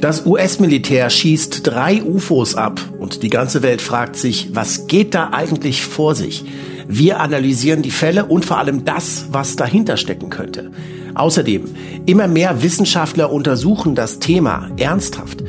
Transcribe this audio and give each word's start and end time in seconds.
Das 0.00 0.26
US-Militär 0.26 1.08
schießt 1.08 1.66
drei 1.66 2.02
UFOs 2.02 2.54
ab 2.54 2.80
und 2.98 3.22
die 3.22 3.30
ganze 3.30 3.62
Welt 3.62 3.80
fragt 3.80 4.16
sich, 4.16 4.50
was 4.52 4.86
geht 4.88 5.14
da 5.14 5.30
eigentlich 5.32 5.84
vor 5.86 6.14
sich? 6.14 6.44
Wir 6.86 7.18
analysieren 7.18 7.80
die 7.80 7.90
Fälle 7.90 8.26
und 8.26 8.44
vor 8.44 8.58
allem 8.58 8.84
das, 8.84 9.26
was 9.32 9.56
dahinter 9.56 9.96
stecken 9.96 10.28
könnte. 10.28 10.70
Außerdem, 11.14 11.64
immer 12.04 12.28
mehr 12.28 12.62
Wissenschaftler 12.62 13.32
untersuchen 13.32 13.94
das 13.94 14.18
Thema 14.18 14.70
ernsthaft. 14.76 15.42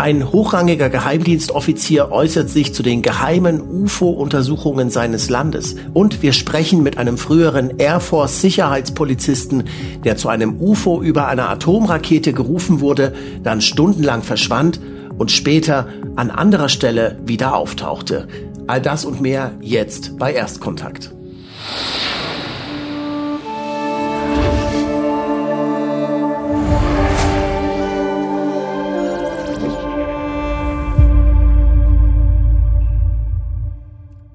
Ein 0.00 0.30
hochrangiger 0.30 0.90
Geheimdienstoffizier 0.90 2.12
äußert 2.12 2.48
sich 2.48 2.72
zu 2.72 2.84
den 2.84 3.02
geheimen 3.02 3.60
UFO-Untersuchungen 3.60 4.90
seines 4.90 5.28
Landes. 5.28 5.74
Und 5.92 6.22
wir 6.22 6.32
sprechen 6.32 6.84
mit 6.84 6.98
einem 6.98 7.18
früheren 7.18 7.78
Air 7.78 7.98
Force-Sicherheitspolizisten, 7.98 9.64
der 10.04 10.16
zu 10.16 10.28
einem 10.28 10.60
UFO 10.60 11.02
über 11.02 11.26
einer 11.26 11.48
Atomrakete 11.48 12.32
gerufen 12.32 12.80
wurde, 12.80 13.12
dann 13.42 13.60
stundenlang 13.60 14.22
verschwand 14.22 14.78
und 15.18 15.32
später 15.32 15.88
an 16.14 16.30
anderer 16.30 16.68
Stelle 16.68 17.18
wieder 17.26 17.56
auftauchte. 17.56 18.28
All 18.68 18.80
das 18.80 19.04
und 19.04 19.20
mehr 19.20 19.50
jetzt 19.60 20.16
bei 20.16 20.32
Erstkontakt. 20.32 21.12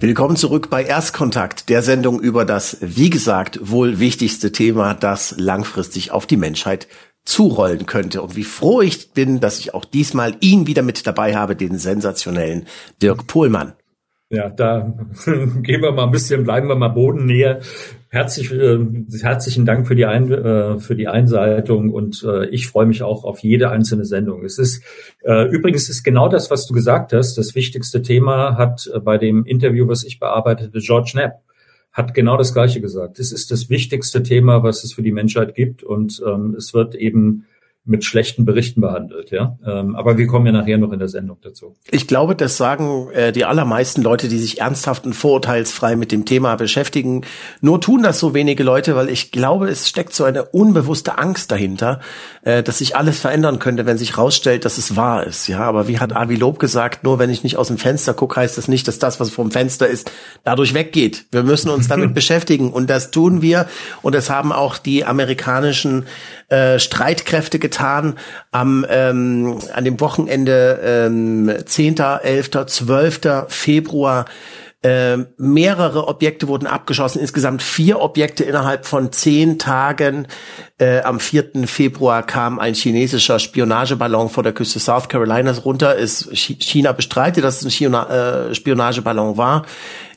Willkommen 0.04 0.36
zurück 0.36 0.70
bei 0.70 0.84
Erstkontakt, 0.84 1.70
der 1.70 1.82
Sendung 1.82 2.20
über 2.20 2.44
das, 2.44 2.76
wie 2.82 3.10
gesagt, 3.10 3.58
wohl 3.72 4.00
wichtigste 4.00 4.52
Thema, 4.52 4.94
das 4.94 5.34
langfristig 5.38 6.12
auf 6.12 6.26
die 6.26 6.36
Menschheit 6.36 6.90
zurollen 7.24 7.86
könnte. 7.86 8.22
Und 8.22 8.36
wie 8.36 8.44
froh 8.44 8.82
ich 8.82 9.12
bin, 9.12 9.40
dass 9.40 9.60
ich 9.60 9.74
auch 9.74 9.86
diesmal 9.86 10.36
ihn 10.42 10.68
wieder 10.68 10.82
mit 10.82 11.08
dabei 11.08 11.38
habe, 11.38 11.56
den 11.56 11.78
sensationellen 11.78 12.68
Dirk 13.02 13.28
Pohlmann. 13.28 13.76
Ja, 14.34 14.50
da 14.50 14.92
gehen 15.62 15.84
wir 15.84 15.92
mal 15.92 16.06
ein 16.06 16.12
bisschen, 16.12 16.44
bleiben 16.44 16.68
wir 16.68 16.76
mal 16.76 16.88
bodennäher. 16.88 17.60
Herzlich, 18.10 18.52
äh, 18.52 18.80
herzlichen 19.22 19.64
Dank 19.64 19.88
für 19.88 19.94
die, 19.94 20.08
Ein, 20.08 20.32
äh, 20.32 20.80
für 20.80 20.96
die 20.96 21.08
Einleitung 21.08 21.92
und 21.92 22.24
äh, 22.24 22.48
ich 22.48 22.66
freue 22.68 22.88
mich 22.88 23.04
auch 23.04 23.26
auf 23.26 23.40
jede 23.40 23.70
einzelne 23.70 24.06
Sendung. 24.06 24.44
Es 24.44 24.58
ist 24.58 24.84
äh, 25.24 25.48
übrigens 25.50 25.88
ist 25.88 26.02
genau 26.02 26.30
das, 26.30 26.50
was 26.50 26.66
du 26.66 26.74
gesagt 26.74 27.14
hast. 27.14 27.38
Das 27.38 27.54
wichtigste 27.54 28.02
Thema 28.02 28.58
hat 28.58 28.90
äh, 28.92 29.00
bei 29.00 29.20
dem 29.20 29.46
Interview, 29.46 29.88
was 29.88 30.04
ich 30.04 30.20
bearbeitete, 30.20 30.80
George 30.80 31.12
Knapp 31.12 31.44
hat 31.92 32.16
genau 32.16 32.36
das 32.36 32.56
Gleiche 32.56 32.82
gesagt. 32.82 33.20
Es 33.20 33.32
ist 33.32 33.52
das 33.52 33.70
wichtigste 33.70 34.24
Thema, 34.24 34.64
was 34.64 34.84
es 34.84 34.94
für 34.94 35.04
die 35.04 35.12
Menschheit 35.12 35.54
gibt 35.54 35.84
und 35.84 36.24
ähm, 36.26 36.56
es 36.58 36.74
wird 36.74 36.96
eben 36.96 37.46
mit 37.86 38.06
schlechten 38.06 38.46
Berichten 38.46 38.80
behandelt, 38.80 39.32
ja. 39.32 39.58
Ähm, 39.66 39.98
aber 39.98 40.18
wir 40.18 40.26
kommen 40.26 40.46
ja 40.46 40.54
nachher 40.54 40.78
noch 40.78 40.94
in 40.94 41.00
der 41.00 41.10
Sendung 41.10 41.38
dazu. 41.42 41.76
Ich 41.92 42.08
glaube, 42.08 42.34
das 42.34 42.56
sagen 42.56 43.10
äh, 43.12 43.34
die 43.34 43.44
allermeisten 43.44 44.02
Leute, 44.02 44.30
die 44.30 44.38
sich 44.38 44.62
ernsthaft 44.62 45.06
und 45.06 45.14
vorurteilsfrei 45.14 45.98
mit 45.98 46.14
dem 46.14 46.24
Thema 46.24 46.56
beschäftigen. 46.56 47.26
Nur 47.60 47.82
tun 47.82 48.02
das 48.02 48.20
so 48.20 48.34
wenige 48.34 48.64
Leute, 48.64 48.96
weil 48.96 49.10
ich 49.10 49.34
glaube, 49.34 49.68
es 49.68 49.90
steckt 49.90 50.14
so 50.14 50.24
eine 50.24 50.46
unbewusste 50.46 51.18
Angst 51.18 51.52
dahinter, 51.52 52.00
äh, 52.44 52.64
dass 52.64 52.78
sich 52.78 52.96
alles 52.96 53.20
verändern 53.20 53.60
könnte, 53.60 53.86
wenn 53.86 53.98
sich 53.98 54.18
rausstellt, 54.18 54.64
dass 54.64 54.78
es 54.78 54.96
wahr 54.96 55.26
ist. 55.28 55.48
Ja, 55.48 55.60
aber 55.60 55.90
wie 55.90 56.00
hat 56.00 56.16
Avi 56.16 56.36
Lob 56.36 56.60
gesagt, 56.60 57.04
nur 57.04 57.20
wenn 57.20 57.30
ich 57.30 57.44
nicht 57.44 57.58
aus 57.58 57.68
dem 57.68 57.78
Fenster 57.78 58.14
gucke, 58.14 58.40
heißt 58.40 58.58
das 58.58 58.70
nicht, 58.70 58.88
dass 58.88 58.98
das, 58.98 59.20
was 59.20 59.30
vom 59.30 59.52
Fenster 59.52 59.88
ist, 59.88 60.10
dadurch 60.46 60.74
weggeht. 60.74 61.26
Wir 61.32 61.44
müssen 61.44 61.70
uns 61.70 61.90
damit 61.90 62.14
beschäftigen 62.16 62.72
und 62.72 62.90
das 62.90 63.12
tun 63.12 63.42
wir 63.42 63.68
und 64.02 64.16
das 64.16 64.30
haben 64.30 64.54
auch 64.54 64.78
die 64.78 65.04
amerikanischen 65.04 66.06
äh, 66.48 66.80
Streitkräfte 66.80 67.60
getan 67.60 67.73
am 67.80 68.86
ähm, 68.90 69.60
an 69.74 69.84
dem 69.84 70.00
Wochenende 70.00 70.80
ähm, 70.84 71.52
10., 71.66 71.98
11., 71.98 72.52
12. 72.68 73.22
Februar 73.48 74.26
äh, 74.84 75.18
mehrere 75.38 76.08
Objekte 76.10 76.50
wurden 76.50 76.68
abgeschossen, 76.68 77.22
insgesamt 77.22 77.64
vier 77.64 78.02
Objekte 78.02 78.44
innerhalb 78.44 78.86
von 78.86 79.14
zehn 79.14 79.58
Tagen. 79.58 80.28
Äh, 80.78 81.02
am 81.04 81.22
4. 81.22 81.68
Februar 81.68 82.22
kam 82.24 82.60
ein 82.60 82.74
chinesischer 82.74 83.40
Spionageballon 83.40 84.30
vor 84.30 84.44
der 84.44 84.52
Küste 84.52 84.80
South 84.80 85.08
Carolinas 85.08 85.64
runter. 85.64 85.96
Ist 85.96 86.36
China 86.36 86.92
bestreitet, 86.92 87.46
dass 87.46 87.64
es 87.64 87.82
ein 87.82 87.94
äh, 87.94 88.54
Spionageballon 88.54 89.38
war. 89.38 89.66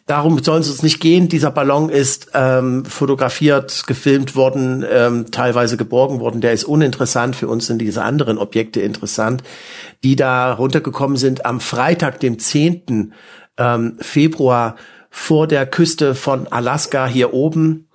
Darum 0.06 0.40
soll 0.40 0.60
es 0.60 0.70
uns 0.70 0.84
nicht 0.84 1.00
gehen. 1.00 1.28
Dieser 1.28 1.50
Ballon 1.50 1.88
ist 1.88 2.28
ähm, 2.32 2.84
fotografiert, 2.84 3.88
gefilmt 3.88 4.36
worden, 4.36 4.84
ähm, 4.88 5.32
teilweise 5.32 5.76
geborgen 5.76 6.20
worden. 6.20 6.40
Der 6.40 6.52
ist 6.52 6.62
uninteressant. 6.62 7.34
Für 7.34 7.48
uns 7.48 7.66
sind 7.66 7.80
diese 7.80 8.04
anderen 8.04 8.38
Objekte 8.38 8.80
interessant, 8.80 9.42
die 10.04 10.14
da 10.14 10.52
runtergekommen 10.52 11.16
sind 11.16 11.44
am 11.44 11.58
Freitag, 11.58 12.20
dem 12.20 12.38
10. 12.38 13.14
Ähm, 13.58 13.96
Februar 14.00 14.76
vor 15.10 15.48
der 15.48 15.66
Küste 15.66 16.14
von 16.14 16.46
Alaska 16.46 17.08
hier 17.08 17.34
oben. 17.34 17.88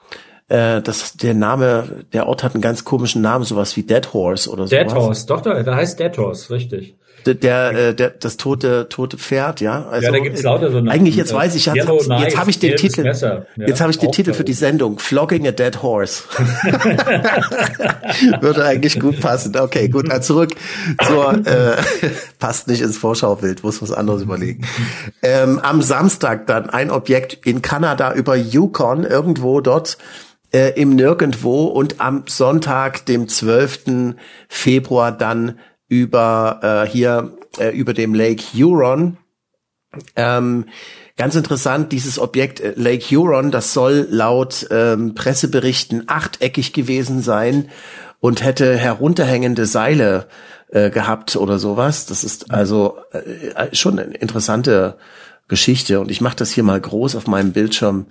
Äh, 0.50 0.82
das, 0.82 1.14
der 1.14 1.34
Name, 1.34 2.04
der 2.12 2.28
Ort 2.28 2.44
hat 2.44 2.56
einen 2.56 2.62
ganz 2.62 2.84
komischen 2.84 3.22
Namen, 3.22 3.46
sowas 3.46 3.78
wie 3.78 3.84
Dead 3.84 4.12
Horse 4.12 4.50
oder 4.50 4.68
so. 4.68 4.76
Dead 4.76 4.94
Horse, 4.94 5.28
doch, 5.28 5.40
da 5.42 5.76
heißt 5.76 5.98
Dead 5.98 6.18
Horse, 6.18 6.54
richtig 6.54 6.98
der, 7.26 7.72
äh, 7.72 7.96
der 7.96 8.12
das 8.12 8.38
tote 8.38 8.88
tote 8.90 9.18
Pferd, 9.18 9.62
ja. 9.62 9.88
Also 9.90 10.06
ja, 10.06 10.12
da 10.12 10.20
gibt's 10.20 10.44
lauter 10.44 10.70
so 10.70 10.78
Namen. 10.78 10.90
Eigentlich 10.90 11.16
jetzt 11.16 11.34
weiß 11.34 11.56
ich, 11.56 11.66
jetzt, 11.66 11.78
jetzt 11.78 12.38
habe 12.38 12.50
ich 12.50 12.59
den 12.59 12.76
Titel. 12.76 13.06
Ja, 13.06 13.46
jetzt 13.58 13.82
habe 13.82 13.92
ich 13.92 14.00
den 14.00 14.12
Titel 14.12 14.34
für 14.34 14.44
die 14.44 14.54
Sendung 14.54 15.00
Flogging 15.00 15.48
a 15.48 15.52
Dead 15.52 15.81
Horse. 15.81 16.24
Würde 18.42 18.66
eigentlich 18.66 19.00
gut 19.00 19.20
passen. 19.20 19.56
Okay, 19.56 19.90
gut, 19.90 20.12
dann 20.12 20.22
zurück 20.22 20.52
zur 21.06 21.46
äh, 21.46 21.78
passt 22.40 22.68
nicht 22.68 22.81
ins 22.81 22.98
Vorschaubild, 22.98 23.64
muss 23.64 23.81
was 23.81 23.92
anderes 23.92 24.22
überlegen. 24.22 24.66
Ähm, 25.22 25.60
am 25.60 25.81
Samstag 25.81 26.48
dann 26.48 26.70
ein 26.70 26.92
Objekt 26.92 27.46
in 27.46 27.62
Kanada 27.62 28.14
über 28.14 28.36
Yukon 28.36 29.04
irgendwo 29.04 29.62
dort 29.62 29.98
äh, 30.54 30.80
im 30.80 30.96
Nirgendwo 30.96 31.66
und 31.66 32.02
am 32.02 32.24
Sonntag, 32.28 33.06
dem 33.06 33.28
12. 33.28 34.16
Februar 34.50 35.12
dann 35.12 35.60
über 35.91 36.85
äh, 36.85 36.90
hier 36.90 37.34
äh, 37.59 37.75
über 37.75 37.94
dem 37.94 38.13
Lake 38.13 38.41
Huron. 38.53 39.18
Ähm, 40.16 40.66
ganz 41.18 41.35
interessant, 41.35 41.91
dieses 41.91 42.18
Objekt 42.18 42.62
äh, 42.62 42.74
Lake 42.78 43.03
Huron, 43.13 43.52
das 43.52 43.74
soll 43.74 44.07
laut 44.09 44.68
ähm, 44.72 45.16
Presseberichten 45.16 46.07
achteckig 46.07 46.72
gewesen 46.72 47.22
sein 47.22 47.68
und 48.22 48.41
hätte 48.41 48.78
herunterhängende 48.78 49.66
Seile 49.66 50.30
äh, 50.69 50.91
gehabt 50.91 51.35
oder 51.35 51.59
sowas. 51.59 52.06
Das 52.06 52.24
ist 52.24 52.51
also 52.51 52.97
äh, 53.12 53.50
äh 53.50 53.75
schon 53.75 54.00
eine 54.00 54.16
interessante 54.16 54.97
Geschichte 55.50 56.00
und 56.00 56.09
ich 56.09 56.22
mache 56.22 56.38
das 56.38 56.51
hier 56.51 56.63
mal 56.63 56.80
groß 56.80 57.18
auf 57.18 57.28
meinem 57.28 57.51
Bildschirm. 57.51 58.06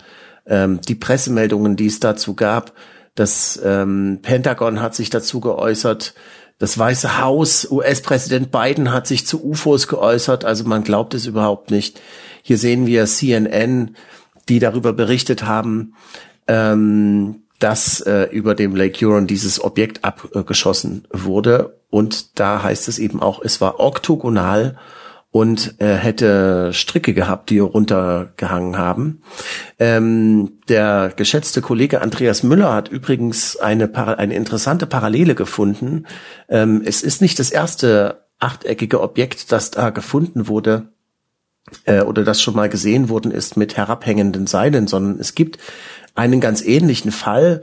Ähm, 0.47 0.83
die 0.87 0.97
Pressemeldungen, 0.97 1.77
die 1.77 1.87
es 1.87 1.99
dazu 1.99 2.35
gab, 2.35 2.75
das 3.15 3.59
ähm, 3.65 4.19
Pentagon 4.21 4.83
hat 4.83 4.95
sich 4.95 5.09
dazu 5.09 5.41
geäußert, 5.41 6.15
das 6.61 6.79
Weiße 6.79 7.19
Haus, 7.19 7.67
US-Präsident 7.71 8.53
Biden 8.53 8.93
hat 8.93 9.07
sich 9.07 9.27
zu 9.27 9.43
UFOs 9.43 9.89
geäußert, 9.89 10.45
also 10.45 10.65
man 10.65 10.85
glaubt 10.85 11.15
es 11.15 11.25
überhaupt 11.25 11.71
nicht. 11.71 12.03
Hier 12.43 12.59
sehen 12.59 12.87
wir 12.87 13.07
CNN, 13.07 13.97
die 14.51 14.59
darüber 14.59 14.93
berichtet 14.93 15.45
haben, 15.45 15.95
ähm, 16.47 17.45
dass 17.61 18.03
äh, 18.03 18.25
über 18.25 18.55
dem 18.55 18.77
Lake 18.77 19.07
Huron 19.07 19.27
dieses 19.27 19.65
Objekt 19.65 20.05
abgeschossen 20.05 21.09
wurde. 21.11 21.79
Und 21.89 22.39
da 22.39 22.63
heißt 22.63 22.89
es 22.89 22.99
eben 22.99 23.23
auch, 23.23 23.41
es 23.43 23.63
war 23.63 23.81
oktogonal 23.81 24.77
und 25.33 25.77
er 25.79 25.97
hätte 25.97 26.73
Stricke 26.73 27.15
gehabt, 27.15 27.51
die 27.51 27.61
runtergehangen 27.61 28.77
haben. 28.77 29.23
Ähm, 29.79 30.59
der 30.69 31.13
geschätzte 31.15 31.61
Kollege 31.61 32.03
Andreas 32.03 32.43
Müller 32.43 32.75
hat 32.75 32.89
übrigens 32.89 33.57
eine, 33.57 33.95
eine 34.19 34.35
interessante 34.35 34.87
Parallele 34.87 35.37
gefunden. 35.37 36.07
Ähm, 36.49 36.83
es 36.85 37.03
ist 37.03 37.23
nicht 37.23 37.39
das 37.39 37.51
erste 37.51 38.25
achteckige 38.41 39.01
Objekt, 39.01 39.53
das 39.53 39.71
da 39.71 39.91
gefunden 39.91 40.49
wurde 40.49 40.89
äh, 41.85 42.01
oder 42.01 42.25
das 42.25 42.43
schon 42.43 42.57
mal 42.57 42.69
gesehen 42.69 43.09
worden 43.09 43.31
ist 43.31 43.57
mit 43.57 43.77
herabhängenden 43.77 44.49
Seilen, 44.49 44.89
sondern 44.89 45.21
es 45.21 45.37
gibt 45.37 45.59
einen 46.17 46.41
ganz 46.41 46.63
ähnlichen 46.63 47.13
Fall. 47.13 47.61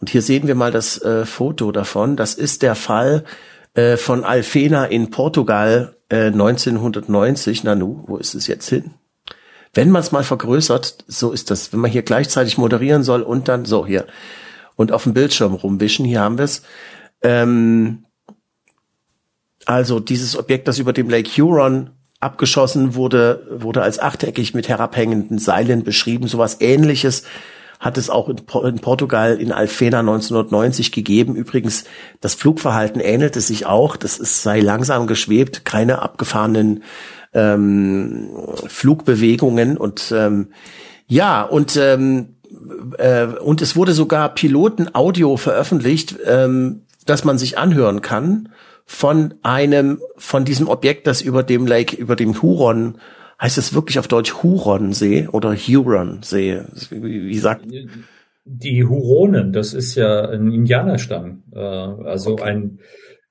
Und 0.00 0.10
hier 0.10 0.22
sehen 0.22 0.46
wir 0.46 0.54
mal 0.54 0.72
das 0.72 1.00
äh, 1.02 1.24
Foto 1.24 1.72
davon. 1.72 2.16
Das 2.16 2.34
ist 2.34 2.60
der 2.62 2.74
Fall 2.74 3.24
äh, 3.72 3.96
von 3.96 4.24
Alfena 4.24 4.84
in 4.84 5.10
Portugal 5.10 5.94
äh, 6.08 6.26
1990. 6.26 7.64
Nanu, 7.64 8.04
wo 8.06 8.16
ist 8.16 8.34
es 8.34 8.46
jetzt 8.46 8.68
hin? 8.68 8.92
Wenn 9.74 9.90
man 9.90 10.00
es 10.00 10.12
mal 10.12 10.24
vergrößert, 10.24 11.04
so 11.06 11.32
ist 11.32 11.50
das, 11.50 11.72
wenn 11.72 11.80
man 11.80 11.90
hier 11.90 12.02
gleichzeitig 12.02 12.58
moderieren 12.58 13.02
soll 13.02 13.22
und 13.22 13.48
dann 13.48 13.64
so 13.64 13.86
hier 13.86 14.06
und 14.76 14.92
auf 14.92 15.04
dem 15.04 15.14
Bildschirm 15.14 15.54
rumwischen, 15.54 16.04
hier 16.04 16.20
haben 16.20 16.38
wir 16.38 16.44
es. 16.44 16.62
Ähm, 17.22 18.04
also 19.66 20.00
dieses 20.00 20.36
Objekt, 20.36 20.66
das 20.66 20.78
über 20.78 20.92
dem 20.92 21.10
Lake 21.10 21.30
Huron 21.30 21.90
abgeschossen 22.20 22.94
wurde, 22.94 23.46
wurde 23.50 23.82
als 23.82 23.98
achteckig 23.98 24.54
mit 24.54 24.68
herabhängenden 24.68 25.38
Seilen 25.38 25.84
beschrieben. 25.84 26.26
Sowas 26.26 26.60
ähnliches 26.60 27.24
hat 27.78 27.98
es 27.98 28.10
auch 28.10 28.28
in, 28.28 28.38
in, 28.64 28.78
Portugal 28.80 29.36
in 29.36 29.52
Alfena 29.52 30.00
1990 30.00 30.92
gegeben. 30.92 31.36
Übrigens, 31.36 31.84
das 32.20 32.34
Flugverhalten 32.34 33.00
ähnelte 33.00 33.40
sich 33.40 33.66
auch. 33.66 33.96
Das 33.96 34.18
ist, 34.18 34.42
sei 34.42 34.60
langsam 34.60 35.06
geschwebt, 35.06 35.64
keine 35.64 36.02
abgefahrenen 36.02 36.82
ähm, 37.34 38.30
Flugbewegungen 38.66 39.76
und 39.76 40.12
ähm, 40.16 40.48
ja, 41.06 41.42
und 41.42 41.76
ähm, 41.76 42.36
äh, 42.98 43.26
und 43.26 43.62
es 43.62 43.76
wurde 43.76 43.92
sogar 43.92 44.34
Piloten-Audio 44.34 45.36
veröffentlicht, 45.36 46.16
ähm, 46.26 46.82
dass 47.06 47.24
man 47.24 47.38
sich 47.38 47.58
anhören 47.58 48.02
kann 48.02 48.50
von 48.84 49.34
einem, 49.42 50.00
von 50.16 50.44
diesem 50.44 50.68
Objekt, 50.68 51.06
das 51.06 51.20
über 51.20 51.42
dem 51.42 51.66
Lake, 51.66 51.96
über 51.96 52.16
dem 52.16 52.40
Huron, 52.40 52.98
heißt 53.40 53.58
es 53.58 53.74
wirklich 53.74 53.98
auf 53.98 54.08
Deutsch 54.08 54.42
Huron-See 54.42 55.28
oder 55.28 55.54
Huron-See? 55.54 56.62
Wie, 56.90 57.26
wie 57.26 57.38
sagt 57.38 57.64
die 58.50 58.84
Huronen, 58.84 59.52
das 59.52 59.74
ist 59.74 59.94
ja 59.94 60.30
ein 60.30 60.50
Indianerstamm, 60.50 61.42
äh, 61.52 61.58
also 61.58 62.32
okay. 62.32 62.44
ein 62.44 62.78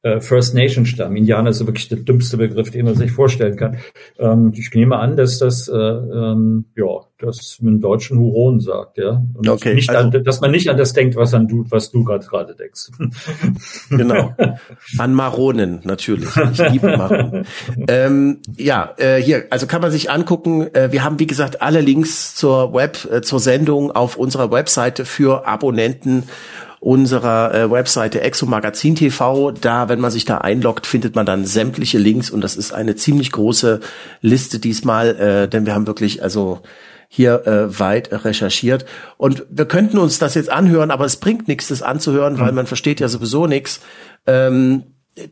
äh, 0.03 0.21
First 0.21 0.53
Nation 0.53 0.85
Stamm. 0.85 1.15
Indianer 1.15 1.49
ist 1.49 1.65
wirklich 1.65 1.89
der 1.89 1.99
dümmste 1.99 2.37
Begriff, 2.37 2.71
den 2.71 2.85
man 2.85 2.95
sich 2.95 3.11
vorstellen 3.11 3.55
kann. 3.55 3.77
Ähm, 4.19 4.53
ich 4.55 4.71
nehme 4.73 4.97
an, 4.97 5.15
dass 5.15 5.39
das, 5.39 5.67
äh, 5.67 5.75
ähm, 5.75 6.65
ja, 6.75 6.85
das 7.19 7.57
mit 7.61 7.73
dem 7.73 7.81
deutschen 7.81 8.19
Huron 8.19 8.59
sagt, 8.59 8.99
ja. 8.99 9.23
Und 9.33 9.49
okay, 9.49 9.73
nicht 9.73 9.89
also, 9.89 10.17
an, 10.17 10.23
dass 10.23 10.39
man 10.39 10.51
nicht 10.51 10.69
an 10.69 10.77
das 10.77 10.93
denkt, 10.93 11.15
was 11.15 11.33
an 11.33 11.47
du, 11.47 11.65
was 11.69 11.91
du 11.91 12.03
gerade 12.03 12.25
gerade 12.25 12.55
denkst. 12.55 12.91
Genau. 13.89 14.35
An 14.97 15.13
Maronen, 15.13 15.79
natürlich. 15.83 16.29
Ich 16.51 16.69
liebe 16.69 16.95
Maronen. 16.95 17.45
ähm, 17.87 18.39
ja, 18.55 18.93
äh, 18.97 19.21
hier, 19.21 19.45
also 19.49 19.65
kann 19.65 19.81
man 19.81 19.91
sich 19.91 20.11
angucken. 20.11 20.73
Äh, 20.73 20.91
wir 20.91 21.03
haben, 21.03 21.19
wie 21.19 21.25
gesagt, 21.25 21.61
alle 21.61 21.81
Links 21.81 22.35
zur 22.35 22.73
Web, 22.73 23.07
äh, 23.11 23.21
zur 23.21 23.39
Sendung 23.39 23.91
auf 23.91 24.17
unserer 24.17 24.51
Webseite 24.51 25.05
für 25.05 25.47
Abonnenten 25.47 26.23
unserer 26.79 27.53
äh, 27.53 27.71
Webseite 27.71 28.21
Exo 28.21 28.45
Magazin 28.45 28.95
TV. 28.95 29.51
Da, 29.51 29.89
wenn 29.89 29.99
man 29.99 30.11
sich 30.11 30.25
da 30.25 30.39
einloggt, 30.39 30.85
findet 30.85 31.15
man 31.15 31.25
dann 31.25 31.45
sämtliche 31.45 31.97
Links 31.97 32.29
und 32.29 32.41
das 32.41 32.55
ist 32.55 32.73
eine 32.73 32.95
ziemlich 32.95 33.31
große 33.31 33.79
Liste 34.21 34.59
diesmal, 34.59 35.15
äh, 35.15 35.47
denn 35.47 35.65
wir 35.65 35.73
haben 35.73 35.87
wirklich 35.87 36.21
also 36.23 36.61
hier 37.09 37.47
äh, 37.47 37.79
weit 37.79 38.11
recherchiert. 38.25 38.85
Und 39.17 39.45
wir 39.49 39.65
könnten 39.65 39.97
uns 39.97 40.19
das 40.19 40.35
jetzt 40.35 40.49
anhören, 40.49 40.91
aber 40.91 41.05
es 41.05 41.15
bringt 41.17 41.47
nichts, 41.47 41.69
das 41.69 41.81
anzuhören, 41.81 42.39
weil 42.39 42.49
mhm. 42.49 42.55
man 42.55 42.67
versteht 42.67 42.99
ja 42.99 43.07
sowieso 43.07 43.47
nichts. 43.47 43.79
Ähm, 44.25 44.83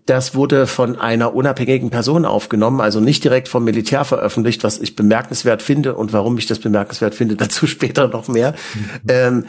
das 0.06 0.36
wurde 0.36 0.68
von 0.68 1.00
einer 1.00 1.36
unabhängigen 1.36 1.90
Person 1.90 2.26
aufgenommen, 2.26 2.82
also 2.82 3.00
nicht 3.00 3.24
direkt 3.24 3.48
vom 3.48 3.64
Militär 3.64 4.06
veröffentlicht, 4.06 4.64
was 4.64 4.80
ich 4.80 4.96
bemerkenswert 4.96 5.62
finde 5.62 5.96
und 5.96 6.14
warum 6.14 6.38
ich 6.38 6.48
das 6.48 6.60
bemerkenswert 6.60 7.16
finde, 7.16 7.36
dazu 7.38 7.68
später 7.68 8.08
noch 8.08 8.28
mehr. 8.28 8.56
Mhm. 8.74 8.90
Ähm, 9.08 9.46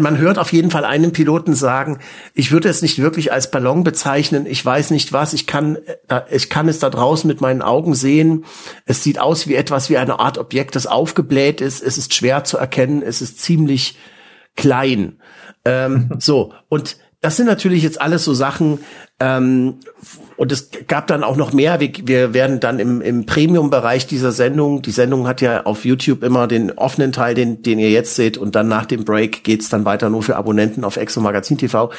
man 0.00 0.18
hört 0.18 0.38
auf 0.38 0.52
jeden 0.52 0.70
Fall 0.70 0.84
einen 0.84 1.12
Piloten 1.12 1.54
sagen, 1.54 1.98
ich 2.34 2.52
würde 2.52 2.68
es 2.68 2.82
nicht 2.82 2.98
wirklich 2.98 3.32
als 3.32 3.50
Ballon 3.50 3.84
bezeichnen, 3.84 4.46
ich 4.46 4.64
weiß 4.64 4.90
nicht 4.90 5.12
was, 5.12 5.32
ich 5.32 5.46
kann, 5.46 5.78
äh, 6.08 6.20
ich 6.30 6.50
kann 6.50 6.68
es 6.68 6.78
da 6.78 6.90
draußen 6.90 7.26
mit 7.26 7.40
meinen 7.40 7.62
Augen 7.62 7.94
sehen. 7.94 8.44
Es 8.86 9.02
sieht 9.02 9.18
aus 9.18 9.48
wie 9.48 9.54
etwas 9.54 9.90
wie 9.90 9.96
eine 9.96 10.20
Art 10.20 10.38
Objekt, 10.38 10.76
das 10.76 10.86
aufgebläht 10.86 11.60
ist, 11.60 11.82
es 11.82 11.98
ist 11.98 12.14
schwer 12.14 12.44
zu 12.44 12.58
erkennen, 12.58 13.02
es 13.02 13.22
ist 13.22 13.40
ziemlich 13.40 13.96
klein. 14.56 15.18
Ähm, 15.64 16.10
so, 16.18 16.52
und 16.68 16.96
das 17.24 17.36
sind 17.36 17.46
natürlich 17.46 17.82
jetzt 17.82 18.02
alles 18.02 18.22
so 18.22 18.34
Sachen, 18.34 18.80
ähm, 19.18 19.78
und 20.36 20.52
es 20.52 20.68
gab 20.88 21.06
dann 21.06 21.24
auch 21.24 21.36
noch 21.36 21.54
mehr. 21.54 21.80
Wir, 21.80 21.90
wir 22.02 22.34
werden 22.34 22.60
dann 22.60 22.78
im, 22.78 23.00
im 23.00 23.24
Premium-Bereich 23.24 24.06
dieser 24.06 24.30
Sendung, 24.30 24.82
die 24.82 24.90
Sendung 24.90 25.26
hat 25.26 25.40
ja 25.40 25.64
auf 25.64 25.86
YouTube 25.86 26.22
immer 26.22 26.46
den 26.46 26.72
offenen 26.72 27.12
Teil, 27.12 27.34
den, 27.34 27.62
den 27.62 27.78
ihr 27.78 27.90
jetzt 27.90 28.14
seht, 28.16 28.36
und 28.36 28.54
dann 28.54 28.68
nach 28.68 28.84
dem 28.84 29.06
Break 29.06 29.42
geht's 29.42 29.70
dann 29.70 29.86
weiter 29.86 30.10
nur 30.10 30.22
für 30.22 30.36
Abonnenten 30.36 30.84
auf 30.84 30.98
Exo 30.98 31.22
Magazin 31.22 31.56
TV. 31.56 31.90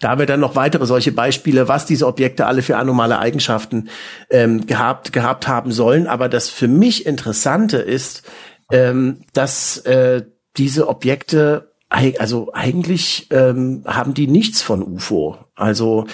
Da 0.00 0.08
haben 0.08 0.18
wir 0.18 0.26
dann 0.26 0.40
noch 0.40 0.56
weitere 0.56 0.84
solche 0.84 1.12
Beispiele, 1.12 1.68
was 1.68 1.86
diese 1.86 2.08
Objekte 2.08 2.46
alle 2.46 2.62
für 2.62 2.76
anomale 2.76 3.20
Eigenschaften 3.20 3.88
ähm, 4.30 4.66
gehabt, 4.66 5.12
gehabt 5.12 5.46
haben 5.46 5.70
sollen. 5.70 6.08
Aber 6.08 6.28
das 6.28 6.48
für 6.48 6.66
mich 6.66 7.06
Interessante 7.06 7.76
ist, 7.76 8.24
ähm, 8.72 9.18
dass 9.32 9.76
äh, 9.78 10.22
diese 10.56 10.88
Objekte 10.88 11.71
also 11.92 12.50
eigentlich 12.52 13.28
ähm, 13.30 13.82
haben 13.86 14.14
die 14.14 14.26
nichts 14.26 14.62
von 14.62 14.82
UFO. 14.82 15.36
Also 15.54 16.06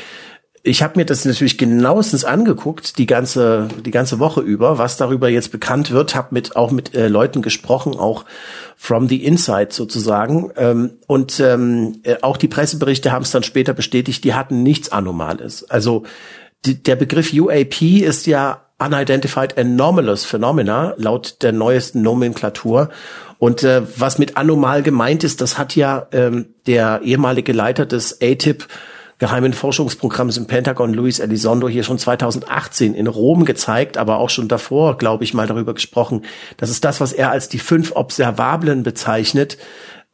ich 0.64 0.82
habe 0.82 0.98
mir 0.98 1.06
das 1.06 1.24
natürlich 1.24 1.56
genauestens 1.56 2.24
angeguckt, 2.24 2.98
die 2.98 3.06
ganze 3.06 3.68
die 3.86 3.90
ganze 3.90 4.18
Woche 4.18 4.40
über, 4.40 4.78
was 4.78 4.96
darüber 4.96 5.28
jetzt 5.28 5.52
bekannt 5.52 5.90
wird, 5.90 6.14
habe 6.14 6.28
mit 6.32 6.56
auch 6.56 6.70
mit 6.70 6.94
äh, 6.94 7.08
Leuten 7.08 7.42
gesprochen, 7.42 7.94
auch 7.94 8.24
from 8.76 9.08
the 9.08 9.24
inside 9.24 9.68
sozusagen. 9.70 10.50
Ähm, 10.56 10.98
und 11.06 11.40
ähm, 11.40 12.00
äh, 12.02 12.16
auch 12.22 12.36
die 12.36 12.48
Presseberichte 12.48 13.12
haben 13.12 13.22
es 13.22 13.30
dann 13.30 13.44
später 13.44 13.72
bestätigt, 13.72 14.24
die 14.24 14.34
hatten 14.34 14.62
nichts 14.62 14.90
Anomales. 14.90 15.68
Also 15.70 16.02
die, 16.64 16.82
der 16.82 16.96
Begriff 16.96 17.32
UAP 17.32 17.80
ist 17.80 18.26
ja 18.26 18.62
Unidentified 18.78 19.58
Anomalous 19.58 20.24
Phenomena 20.24 20.94
laut 20.96 21.42
der 21.42 21.52
neuesten 21.52 22.02
Nomenklatur. 22.02 22.90
Und 23.38 23.62
äh, 23.62 23.82
was 23.96 24.18
mit 24.18 24.36
anomal 24.36 24.82
gemeint 24.82 25.24
ist, 25.24 25.40
das 25.40 25.58
hat 25.58 25.76
ja 25.76 26.06
ähm, 26.12 26.46
der 26.66 27.02
ehemalige 27.04 27.52
Leiter 27.52 27.86
des 27.86 28.20
ATIP 28.20 28.66
geheimen 29.18 29.52
Forschungsprogramms 29.52 30.36
im 30.36 30.46
Pentagon, 30.46 30.94
Luis 30.94 31.18
Elizondo, 31.18 31.68
hier 31.68 31.82
schon 31.82 31.98
2018 31.98 32.94
in 32.94 33.08
Rom 33.08 33.44
gezeigt, 33.44 33.98
aber 33.98 34.18
auch 34.18 34.30
schon 34.30 34.48
davor, 34.48 34.96
glaube 34.96 35.24
ich, 35.24 35.34
mal 35.34 35.46
darüber 35.46 35.74
gesprochen. 35.74 36.24
Das 36.56 36.70
ist 36.70 36.84
das, 36.84 37.00
was 37.00 37.12
er 37.12 37.30
als 37.32 37.48
die 37.48 37.58
fünf 37.58 37.92
Observablen 37.92 38.84
bezeichnet. 38.84 39.58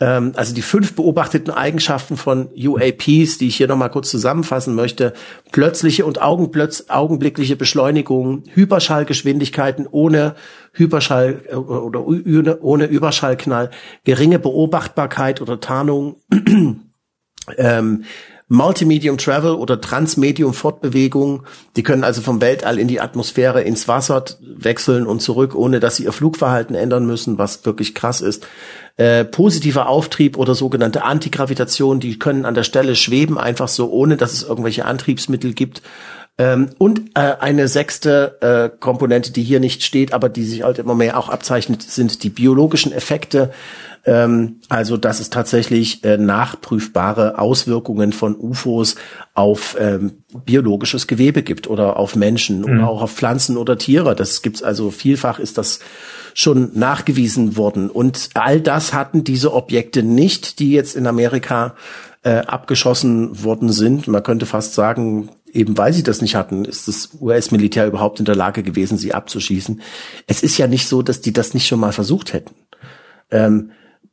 Ähm, 0.00 0.32
also 0.34 0.54
die 0.54 0.62
fünf 0.62 0.96
beobachteten 0.96 1.52
Eigenschaften 1.52 2.16
von 2.16 2.48
UAPs, 2.56 3.38
die 3.38 3.46
ich 3.46 3.56
hier 3.56 3.68
nochmal 3.68 3.90
kurz 3.90 4.10
zusammenfassen 4.10 4.74
möchte. 4.74 5.12
Plötzliche 5.52 6.04
und 6.04 6.20
augenblickliche 6.20 7.56
Beschleunigung, 7.56 8.42
Hyperschallgeschwindigkeiten 8.54 9.86
ohne 9.88 10.34
Hyperschall 10.72 11.42
äh, 11.48 11.54
oder 11.54 12.06
ohne 12.06 12.86
Überschallknall, 12.86 13.70
geringe 14.04 14.38
Beobachtbarkeit 14.40 15.40
oder 15.40 15.60
Tarnung, 15.60 16.16
ähm, 17.56 18.04
Multimedium 18.48 19.16
Travel 19.18 19.52
oder 19.52 19.80
Transmedium 19.80 20.52
Fortbewegung. 20.52 21.44
Die 21.76 21.82
können 21.82 22.04
also 22.04 22.20
vom 22.20 22.40
Weltall 22.40 22.78
in 22.78 22.88
die 22.88 23.00
Atmosphäre 23.00 23.62
ins 23.62 23.88
Wasser 23.88 24.24
wechseln 24.40 25.06
und 25.06 25.20
zurück, 25.20 25.54
ohne 25.54 25.80
dass 25.80 25.96
sie 25.96 26.04
ihr 26.04 26.12
Flugverhalten 26.12 26.76
ändern 26.76 27.06
müssen, 27.06 27.38
was 27.38 27.64
wirklich 27.64 27.94
krass 27.94 28.20
ist. 28.20 28.46
Äh, 28.96 29.24
positiver 29.24 29.88
Auftrieb 29.88 30.36
oder 30.36 30.54
sogenannte 30.54 31.04
Antigravitation, 31.04 32.00
die 32.00 32.18
können 32.18 32.44
an 32.44 32.54
der 32.54 32.62
Stelle 32.62 32.94
schweben, 32.94 33.38
einfach 33.38 33.68
so, 33.68 33.90
ohne 33.90 34.16
dass 34.16 34.32
es 34.32 34.42
irgendwelche 34.42 34.84
Antriebsmittel 34.84 35.52
gibt. 35.52 35.82
Ähm, 36.36 36.70
und 36.78 37.10
äh, 37.14 37.36
eine 37.38 37.68
sechste 37.68 38.38
äh, 38.40 38.76
Komponente, 38.76 39.32
die 39.32 39.44
hier 39.44 39.60
nicht 39.60 39.84
steht, 39.84 40.12
aber 40.12 40.28
die 40.28 40.44
sich 40.44 40.62
halt 40.64 40.78
immer 40.78 40.94
mehr 40.94 41.16
auch 41.16 41.28
abzeichnet, 41.28 41.82
sind 41.82 42.24
die 42.24 42.30
biologischen 42.30 42.92
Effekte. 42.92 43.52
Ähm, 44.06 44.60
also, 44.68 44.96
dass 44.96 45.20
es 45.20 45.30
tatsächlich 45.30 46.04
äh, 46.04 46.18
nachprüfbare 46.18 47.38
Auswirkungen 47.38 48.12
von 48.12 48.36
UFOs 48.36 48.96
auf 49.32 49.76
ähm, 49.80 50.24
biologisches 50.44 51.06
Gewebe 51.06 51.42
gibt 51.42 51.68
oder 51.68 51.96
auf 51.96 52.14
Menschen 52.14 52.60
mhm. 52.60 52.64
oder 52.64 52.88
auch 52.88 53.02
auf 53.02 53.12
Pflanzen 53.12 53.56
oder 53.56 53.78
Tiere. 53.78 54.14
Das 54.14 54.42
gibt's 54.42 54.62
also 54.62 54.90
vielfach 54.90 55.38
ist 55.38 55.56
das 55.56 55.80
schon 56.34 56.72
nachgewiesen 56.74 57.56
worden. 57.56 57.88
Und 57.88 58.30
all 58.34 58.60
das 58.60 58.92
hatten 58.92 59.24
diese 59.24 59.54
Objekte 59.54 60.02
nicht, 60.02 60.58
die 60.58 60.72
jetzt 60.72 60.96
in 60.96 61.06
Amerika 61.06 61.74
äh, 62.24 62.38
abgeschossen 62.38 63.42
worden 63.42 63.72
sind. 63.72 64.08
Man 64.08 64.22
könnte 64.22 64.44
fast 64.44 64.74
sagen, 64.74 65.30
eben 65.50 65.78
weil 65.78 65.92
sie 65.92 66.02
das 66.02 66.20
nicht 66.20 66.34
hatten, 66.34 66.64
ist 66.64 66.88
das 66.88 67.10
US-Militär 67.20 67.86
überhaupt 67.86 68.18
in 68.18 68.24
der 68.24 68.34
Lage 68.34 68.62
gewesen, 68.62 68.98
sie 68.98 69.14
abzuschießen. 69.14 69.80
Es 70.26 70.42
ist 70.42 70.58
ja 70.58 70.66
nicht 70.66 70.88
so, 70.88 71.02
dass 71.02 71.20
die 71.20 71.32
das 71.32 71.54
nicht 71.54 71.66
schon 71.66 71.80
mal 71.80 71.92
versucht 71.92 72.32
hätten. 72.32 72.54
Ähm, 73.30 73.70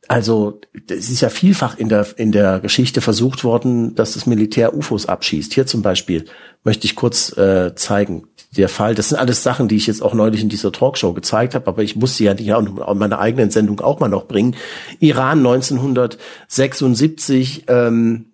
also 0.07 0.59
es 0.89 1.09
ist 1.09 1.21
ja 1.21 1.29
vielfach 1.29 1.77
in 1.77 1.89
der, 1.89 2.07
in 2.17 2.31
der 2.31 2.59
Geschichte 2.59 3.01
versucht 3.01 3.43
worden, 3.43 3.95
dass 3.95 4.13
das 4.13 4.25
Militär 4.25 4.75
UFOs 4.75 5.05
abschießt. 5.05 5.53
Hier 5.53 5.67
zum 5.67 5.81
Beispiel 5.81 6.25
möchte 6.63 6.85
ich 6.85 6.95
kurz 6.95 7.35
äh, 7.37 7.75
zeigen. 7.75 8.27
Der 8.57 8.67
Fall, 8.67 8.95
das 8.95 9.09
sind 9.09 9.17
alles 9.17 9.43
Sachen, 9.43 9.69
die 9.69 9.77
ich 9.77 9.87
jetzt 9.87 10.01
auch 10.01 10.13
neulich 10.13 10.41
in 10.41 10.49
dieser 10.49 10.73
Talkshow 10.73 11.13
gezeigt 11.13 11.55
habe, 11.55 11.67
aber 11.67 11.83
ich 11.83 11.95
muss 11.95 12.17
sie 12.17 12.25
ja 12.25 12.33
nicht 12.33 12.49
in 12.49 12.97
meiner 12.97 13.19
eigenen 13.19 13.49
Sendung 13.49 13.79
auch 13.79 14.01
mal 14.01 14.09
noch 14.09 14.27
bringen. 14.27 14.57
Iran 14.99 15.37
1976, 15.37 17.63
ähm, 17.67 18.33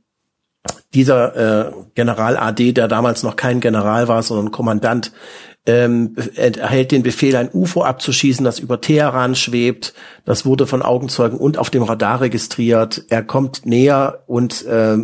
dieser 0.95 1.67
äh, 1.67 1.71
General 1.93 2.37
AD, 2.37 2.73
der 2.73 2.87
damals 2.87 3.21
noch 3.21 3.35
kein 3.35 3.59
General 3.59 4.07
war, 4.07 4.23
sondern 4.23 4.51
Kommandant, 4.51 5.11
ähm, 5.67 6.15
erhält 6.35 6.91
den 6.91 7.03
Befehl, 7.03 7.35
ein 7.35 7.49
UFO 7.53 7.83
abzuschießen, 7.83 8.43
das 8.43 8.57
über 8.57 8.79
Teheran 8.79 9.35
schwebt. 9.35 9.93
Das 10.23 10.45
wurde 10.45 10.65
von 10.65 10.81
Augenzeugen 10.81 11.37
und 11.37 11.57
auf 11.57 11.69
dem 11.69 11.83
Radar 11.83 12.21
registriert. 12.21 13.03
Er 13.09 13.21
kommt 13.21 13.65
näher 13.65 14.23
und 14.27 14.65
äh, 14.65 14.97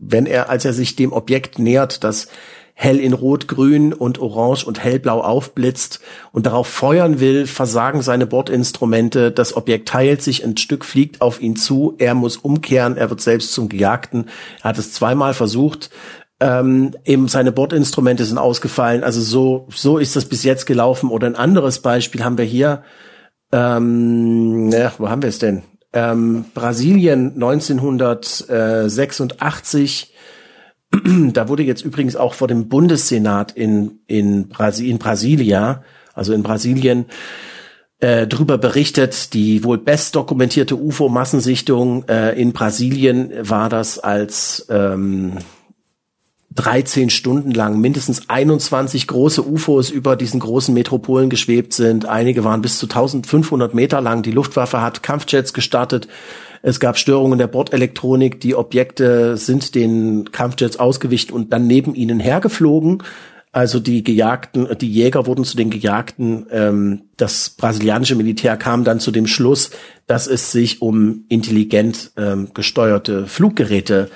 wenn 0.00 0.26
er, 0.26 0.50
als 0.50 0.64
er 0.64 0.72
sich 0.72 0.96
dem 0.96 1.12
Objekt 1.12 1.58
nähert, 1.58 2.02
das 2.02 2.28
hell 2.74 2.98
in 2.98 3.12
Rot, 3.12 3.48
Grün 3.48 3.92
und 3.92 4.20
Orange 4.20 4.64
und 4.64 4.82
Hellblau 4.82 5.20
aufblitzt 5.20 6.00
und 6.32 6.46
darauf 6.46 6.68
feuern 6.68 7.18
will, 7.18 7.46
versagen 7.46 8.02
seine 8.02 8.26
Bordinstrumente, 8.26 9.32
das 9.32 9.56
Objekt 9.56 9.88
teilt 9.88 10.22
sich, 10.22 10.44
ein 10.44 10.56
Stück 10.56 10.84
fliegt 10.84 11.20
auf 11.20 11.40
ihn 11.40 11.56
zu, 11.56 11.94
er 11.98 12.14
muss 12.14 12.36
umkehren, 12.36 12.96
er 12.96 13.10
wird 13.10 13.20
selbst 13.20 13.52
zum 13.52 13.68
Gejagten. 13.68 14.26
Er 14.62 14.70
hat 14.70 14.78
es 14.78 14.92
zweimal 14.92 15.34
versucht, 15.34 15.90
ähm, 16.40 16.94
eben 17.04 17.28
seine 17.28 17.52
Bordinstrumente 17.52 18.24
sind 18.24 18.38
ausgefallen. 18.38 19.04
Also 19.04 19.20
so, 19.20 19.68
so 19.74 19.98
ist 19.98 20.16
das 20.16 20.24
bis 20.24 20.44
jetzt 20.44 20.64
gelaufen. 20.66 21.10
Oder 21.10 21.26
ein 21.26 21.36
anderes 21.36 21.80
Beispiel 21.80 22.24
haben 22.24 22.38
wir 22.38 22.44
hier. 22.44 22.82
Ähm, 23.52 24.70
ja, 24.70 24.92
wo 24.98 25.08
haben 25.08 25.22
wir 25.22 25.28
es 25.28 25.38
denn? 25.38 25.62
Ähm, 25.92 26.46
Brasilien 26.54 27.34
1986 27.34 30.14
da 31.32 31.48
wurde 31.48 31.62
jetzt 31.62 31.84
übrigens 31.84 32.16
auch 32.16 32.34
vor 32.34 32.48
dem 32.48 32.68
Bundessenat 32.68 33.52
in, 33.52 34.00
in, 34.06 34.48
Brasi 34.48 34.90
in 34.90 34.98
Brasilia, 34.98 35.82
also 36.14 36.32
in 36.32 36.42
Brasilien, 36.42 37.06
äh, 38.00 38.26
drüber 38.26 38.58
berichtet, 38.58 39.34
die 39.34 39.64
wohl 39.64 39.78
best 39.78 40.14
dokumentierte 40.14 40.76
UFO-Massensichtung 40.76 42.08
äh, 42.08 42.40
in 42.40 42.52
Brasilien 42.52 43.32
war 43.40 43.68
das 43.68 43.98
als 43.98 44.66
ähm, 44.70 45.38
13 46.58 47.08
Stunden 47.08 47.52
lang 47.52 47.80
mindestens 47.80 48.28
21 48.28 49.06
große 49.06 49.46
UFOs 49.46 49.90
über 49.90 50.16
diesen 50.16 50.40
großen 50.40 50.74
Metropolen 50.74 51.30
geschwebt 51.30 51.72
sind. 51.72 52.06
Einige 52.06 52.42
waren 52.42 52.62
bis 52.62 52.78
zu 52.78 52.86
1500 52.86 53.74
Meter 53.74 54.00
lang. 54.00 54.22
Die 54.22 54.32
Luftwaffe 54.32 54.82
hat 54.82 55.02
Kampfjets 55.02 55.52
gestartet 55.52 56.08
es 56.62 56.80
gab 56.80 56.98
Störungen 56.98 57.38
der 57.38 57.46
Bordelektronik. 57.46 58.40
Die 58.40 58.54
Objekte 58.54 59.36
sind 59.36 59.74
den 59.74 60.32
Kampfjets 60.32 60.78
ausgewichen 60.78 61.32
und 61.32 61.52
dann 61.52 61.66
neben 61.66 61.94
ihnen 61.94 62.20
hergeflogen. 62.20 63.02
Also 63.52 63.80
die 63.80 64.04
Gejagten, 64.04 64.68
die 64.78 64.90
Jäger 64.90 65.26
wurden 65.26 65.44
zu 65.44 65.56
den 65.56 65.70
Gejagten. 65.70 66.46
Ähm, 66.50 67.02
das 67.16 67.50
brasilianische 67.50 68.14
Militär 68.14 68.56
kam 68.56 68.84
dann 68.84 69.00
zu 69.00 69.10
dem 69.10 69.26
Schluss, 69.26 69.70
dass 70.06 70.26
es 70.26 70.52
sich 70.52 70.82
um 70.82 71.24
intelligent 71.28 72.12
ähm, 72.16 72.50
gesteuerte 72.52 73.26
Fluggeräte 73.26 74.10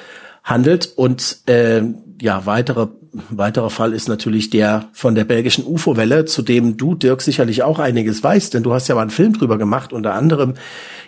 handelt. 0.44 0.92
Und 0.96 1.38
äh, 1.46 1.82
ja, 2.22 2.46
weitere, 2.46 2.86
weiterer 3.30 3.68
Fall 3.68 3.92
ist 3.92 4.08
natürlich 4.08 4.48
der 4.48 4.88
von 4.92 5.16
der 5.16 5.24
belgischen 5.24 5.66
UFO-Welle, 5.66 6.24
zu 6.24 6.42
dem 6.42 6.76
du, 6.76 6.94
Dirk, 6.94 7.20
sicherlich 7.20 7.64
auch 7.64 7.80
einiges 7.80 8.22
weißt, 8.22 8.54
denn 8.54 8.62
du 8.62 8.72
hast 8.72 8.86
ja 8.86 8.94
mal 8.94 9.00
einen 9.00 9.10
Film 9.10 9.32
drüber 9.32 9.58
gemacht, 9.58 9.92
unter 9.92 10.14
anderem 10.14 10.54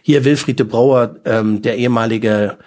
hier 0.03 0.25
Wilfried 0.25 0.59
de 0.59 0.67
Brouwer, 0.67 1.15
ähm, 1.25 1.63
der 1.63 1.77
ehemalige 1.77 2.59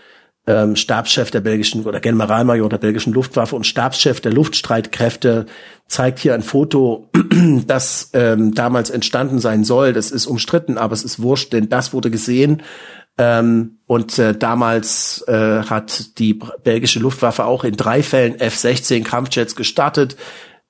ähm, 0.48 0.78
Stabschef 0.78 1.30
der 1.30 1.42
belgischen 1.42 1.84
oder 1.86 2.00
Generalmajor 2.00 2.70
der 2.70 2.78
belgischen 2.78 3.12
Luftwaffe 3.12 3.54
und 3.54 3.68
Stabschef 3.68 4.22
der 4.22 4.32
Luftstreitkräfte, 4.32 5.46
zeigt 5.88 6.20
hier 6.20 6.34
ein 6.34 6.42
Foto, 6.42 7.10
das 7.68 8.12
ähm, 8.14 8.56
damals 8.56 8.90
entstanden 8.90 9.40
sein 9.40 9.66
soll. 9.66 9.92
Das 9.92 10.10
ist 10.10 10.26
umstritten, 10.26 10.78
aber 10.78 10.94
es 10.94 11.04
ist 11.04 11.22
wurscht, 11.22 11.52
denn 11.52 11.68
das 11.68 11.92
wurde 11.92 12.10
gesehen. 12.10 12.64
Ähm, 13.18 13.80
und 13.88 14.20
äh, 14.20 14.38
damals 14.38 15.24
äh, 15.28 15.64
hat 15.64 16.20
die 16.20 16.40
belgische 16.64 17.00
Luftwaffe 17.00 17.46
auch 17.46 17.64
in 17.64 17.76
drei 17.76 18.04
Fällen 18.04 18.40
F-16 18.40 19.04
Kampfjets 19.04 19.56
gestartet, 19.56 20.18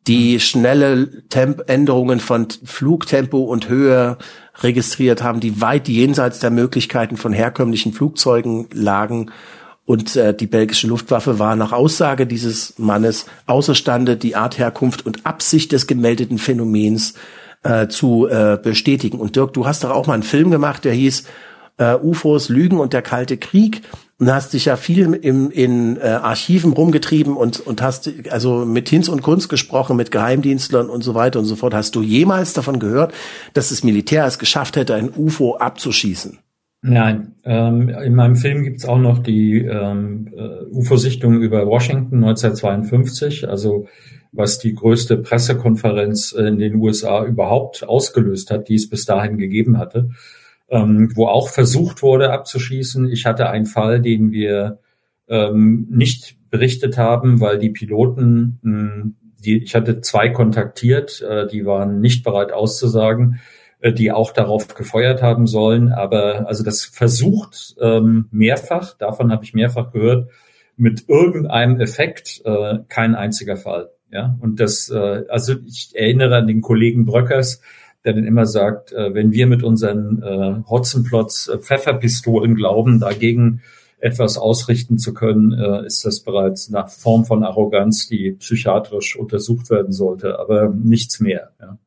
die 0.08 0.40
schnelle 0.40 1.28
Temp 1.28 1.64
Änderungen 1.68 2.22
von 2.22 2.48
Flugtempo 2.64 3.40
und 3.40 3.68
Höhe 3.68 4.18
registriert 4.62 5.22
haben, 5.22 5.42
die 5.42 5.60
weit 5.60 5.90
jenseits 5.90 6.40
der 6.40 6.50
Möglichkeiten 6.50 7.18
von 7.18 7.34
herkömmlichen 7.34 7.92
Flugzeugen 7.92 8.68
lagen. 8.72 9.32
Und 9.86 10.16
äh, 10.16 10.34
die 10.34 10.48
belgische 10.48 10.88
Luftwaffe 10.88 11.40
war 11.40 11.56
nach 11.56 11.72
Aussage 11.72 12.28
dieses 12.28 12.78
Mannes 12.78 13.26
außerstande, 13.46 14.16
die 14.16 14.36
Art, 14.36 14.58
Herkunft 14.58 15.06
und 15.06 15.26
Absicht 15.26 15.72
des 15.72 15.88
gemeldeten 15.88 16.38
Phänomens 16.38 17.14
äh, 17.64 17.88
zu 17.88 18.28
äh, 18.28 18.58
bestätigen. 18.62 19.20
Und 19.20 19.36
Dirk, 19.36 19.54
du 19.54 19.66
hast 19.66 19.84
doch 19.84 19.92
auch 19.92 20.08
mal 20.08 20.14
einen 20.14 20.24
Film 20.24 20.52
gemacht, 20.52 20.86
der 20.86 20.94
hieß 20.94 21.24
äh, 21.78 21.96
UFOs, 21.96 22.50
Lügen 22.50 22.80
und 22.80 22.94
der 22.94 23.02
Kalte 23.02 23.38
Krieg 23.38 23.82
und 24.20 24.32
hast 24.32 24.54
dich 24.54 24.66
ja 24.66 24.76
viel 24.78 25.14
im, 25.14 25.52
in 25.52 25.98
äh, 25.98 26.02
Archiven 26.02 26.74
rumgetrieben 26.74 27.38
und, 27.38 27.60
und 27.60 27.82
hast 27.82 28.12
also 28.30 28.66
mit 28.66 28.90
Hinz 28.90 29.10
und 29.10 29.22
Kunst 29.22 29.48
gesprochen, 29.48 29.96
mit 29.96 30.12
Geheimdienstlern 30.12 30.90
und 30.90 31.04
so 31.04 31.14
weiter 31.14 31.40
und 31.40 31.46
so 31.46 31.56
fort. 31.56 31.74
Hast 31.74 31.96
du 31.96 32.02
jemals 32.02 32.54
davon 32.54 32.80
gehört, 32.80 33.14
dass 33.54 33.70
das 33.70 33.84
Militär 33.84 34.26
es 34.26 34.40
geschafft 34.40 34.76
hätte, 34.76 34.96
ein 34.96 35.12
UFO 35.16 35.58
abzuschießen? 35.58 36.40
Nein, 36.82 37.36
ähm, 37.44 37.90
in 37.90 38.16
meinem 38.16 38.36
Film 38.36 38.64
gibt's 38.64 38.86
auch 38.86 39.00
noch 39.00 39.20
die 39.20 39.60
ähm, 39.60 40.30
äh, 40.36 40.64
UFO-Sichtung 40.72 41.42
über 41.42 41.66
Washington 41.68 42.24
1952, 42.24 43.50
also 43.50 43.88
was 44.32 44.60
die 44.60 44.74
größte 44.74 45.18
Pressekonferenz 45.18 46.32
in 46.32 46.60
den 46.60 46.76
USA 46.76 47.26
überhaupt 47.26 47.88
ausgelöst 47.88 48.52
hat, 48.52 48.70
die 48.70 48.76
es 48.76 48.90
bis 48.90 49.06
dahin 49.06 49.38
gegeben 49.38 49.78
hatte 49.80 50.10
ähm, 50.70 51.12
wo 51.16 51.28
auch 51.28 51.50
versucht 51.50 52.02
wurde 52.02 52.32
abzuschießen. 52.32 53.10
Ich 53.10 53.26
hatte 53.26 53.50
einen 53.50 53.66
Fall, 53.66 54.02
den 54.02 54.32
wir 54.32 54.80
ähm, 55.28 55.88
nicht 55.90 56.38
berichtet 56.50 56.98
haben, 56.98 57.40
weil 57.40 57.58
die 57.60 57.70
Piloten, 57.70 58.60
mh, 58.62 58.94
hm, 58.94 59.16
die, 59.44 59.64
ich 59.64 59.76
hatte 59.76 60.02
zwei 60.02 60.30
kontaktiert, 60.30 61.22
äh, 61.22 61.48
die 61.48 61.66
waren 61.66 62.00
nicht 62.00 62.24
bereit 62.24 62.52
auszusagen, 62.52 63.40
äh, 63.80 63.94
die 63.94 64.12
auch 64.12 64.32
darauf 64.32 64.68
gefeuert 64.74 65.22
haben 65.22 65.48
sollen. 65.48 65.92
Aber 65.92 66.48
also 66.48 66.64
das 66.64 66.86
versucht 66.86 67.76
ähm, 67.80 68.28
mehrfach, 68.32 68.98
davon 68.98 69.32
habe 69.32 69.44
ich 69.44 69.54
mehrfach 69.54 69.92
gehört, 69.92 70.30
mit 70.76 71.06
irgendeinem 71.08 71.80
Effekt, 71.80 72.42
äh, 72.46 72.80
kein 72.88 73.16
einziger 73.16 73.58
Fall. 73.58 73.90
Ja, 74.12 74.38
und 74.40 74.60
das, 74.60 74.90
äh, 74.90 75.26
also 75.28 75.56
ich 75.66 75.92
erinnere 75.94 76.38
an 76.38 76.48
den 76.48 76.62
Kollegen 76.62 77.06
Bröckers, 77.06 77.62
der 78.08 78.14
dann 78.14 78.26
immer 78.26 78.46
sagt, 78.46 78.94
äh, 78.94 79.14
wenn 79.14 79.34
wir 79.34 79.48
mit 79.48 79.64
unseren 79.64 80.24
äh, 80.24 80.70
Hotzenplotz 80.70 81.50
äh, 81.50 81.58
Pfefferpistolen 81.58 82.56
glauben, 82.56 83.02
dagegen 83.02 83.62
etwas 84.00 84.38
ausrichten 84.38 84.98
zu 84.98 85.14
können, 85.14 85.52
äh, 85.52 85.86
ist 85.86 86.06
das 86.06 86.22
bereits 86.22 86.74
eine 86.74 86.88
Form 86.88 87.26
von 87.26 87.44
Arroganz, 87.44 88.08
die 88.08 88.32
psychiatrisch 88.32 89.18
untersucht 89.18 89.70
werden 89.70 89.92
sollte, 89.92 90.40
aber 90.40 90.70
nichts 90.70 91.20
mehr. 91.20 91.52
Ja. 91.60 91.78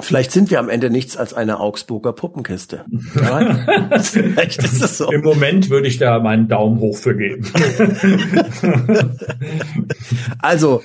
Vielleicht 0.00 0.32
sind 0.32 0.50
wir 0.50 0.58
am 0.58 0.68
Ende 0.68 0.90
nichts 0.90 1.16
als 1.16 1.34
eine 1.34 1.60
Augsburger 1.60 2.12
Puppenkiste. 2.12 2.84
Vielleicht 4.02 4.62
ist 4.62 4.82
es 4.82 4.98
so. 4.98 5.10
Im 5.10 5.22
Moment 5.22 5.70
würde 5.70 5.88
ich 5.88 5.98
da 5.98 6.18
meinen 6.20 6.48
Daumen 6.48 6.80
hoch 6.80 6.96
für 6.96 7.16
geben. 7.16 7.50
also, 10.40 10.82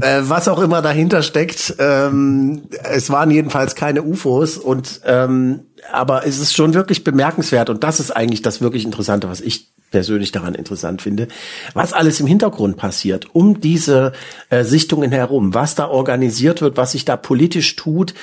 äh, 0.00 0.20
was 0.22 0.48
auch 0.48 0.60
immer 0.60 0.82
dahinter 0.82 1.22
steckt, 1.22 1.76
ähm, 1.78 2.62
es 2.82 3.10
waren 3.10 3.30
jedenfalls 3.30 3.74
keine 3.74 4.02
UFOs 4.02 4.56
und 4.56 5.00
ähm, 5.04 5.60
aber 5.92 6.26
es 6.26 6.38
ist 6.38 6.54
schon 6.54 6.74
wirklich 6.74 7.04
bemerkenswert 7.04 7.70
und 7.70 7.84
das 7.84 8.00
ist 8.00 8.10
eigentlich 8.10 8.42
das 8.42 8.60
wirklich 8.60 8.84
Interessante, 8.84 9.28
was 9.28 9.40
ich 9.40 9.72
persönlich 9.90 10.32
daran 10.32 10.54
interessant 10.54 11.00
finde, 11.00 11.28
was 11.74 11.92
alles 11.92 12.20
im 12.20 12.26
Hintergrund 12.26 12.76
passiert, 12.76 13.34
um 13.34 13.60
diese 13.60 14.12
äh, 14.50 14.64
Sichtungen 14.64 15.12
herum, 15.12 15.54
was 15.54 15.74
da 15.74 15.88
organisiert 15.88 16.60
wird, 16.60 16.76
was 16.76 16.92
sich 16.92 17.04
da 17.04 17.16
politisch 17.16 17.76
tut. 17.76 18.14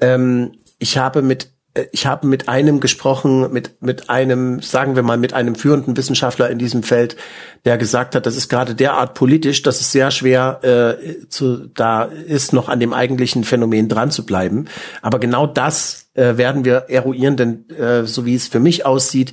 Ähm, 0.00 0.52
ich 0.78 0.96
habe 0.96 1.22
mit 1.22 1.50
ich 1.92 2.06
habe 2.06 2.26
mit 2.26 2.48
einem 2.48 2.80
gesprochen, 2.80 3.52
mit, 3.52 3.82
mit 3.82 4.10
einem, 4.10 4.60
sagen 4.60 4.96
wir 4.96 5.02
mal, 5.02 5.16
mit 5.16 5.32
einem 5.32 5.54
führenden 5.54 5.96
Wissenschaftler 5.96 6.50
in 6.50 6.58
diesem 6.58 6.82
Feld, 6.82 7.16
der 7.64 7.78
gesagt 7.78 8.14
hat, 8.14 8.26
das 8.26 8.36
ist 8.36 8.48
gerade 8.48 8.74
derart 8.74 9.14
politisch, 9.14 9.62
dass 9.62 9.80
es 9.80 9.92
sehr 9.92 10.10
schwer 10.10 10.60
äh, 10.62 11.28
zu, 11.28 11.68
da 11.68 12.04
ist, 12.04 12.52
noch 12.52 12.68
an 12.68 12.80
dem 12.80 12.92
eigentlichen 12.92 13.44
Phänomen 13.44 13.88
dran 13.88 14.10
zu 14.10 14.24
bleiben. 14.24 14.66
Aber 15.02 15.18
genau 15.18 15.46
das 15.46 16.10
äh, 16.14 16.36
werden 16.36 16.64
wir 16.64 16.86
eruieren, 16.88 17.36
denn 17.36 17.68
äh, 17.70 18.04
so 18.04 18.26
wie 18.26 18.34
es 18.34 18.48
für 18.48 18.60
mich 18.60 18.86
aussieht, 18.86 19.32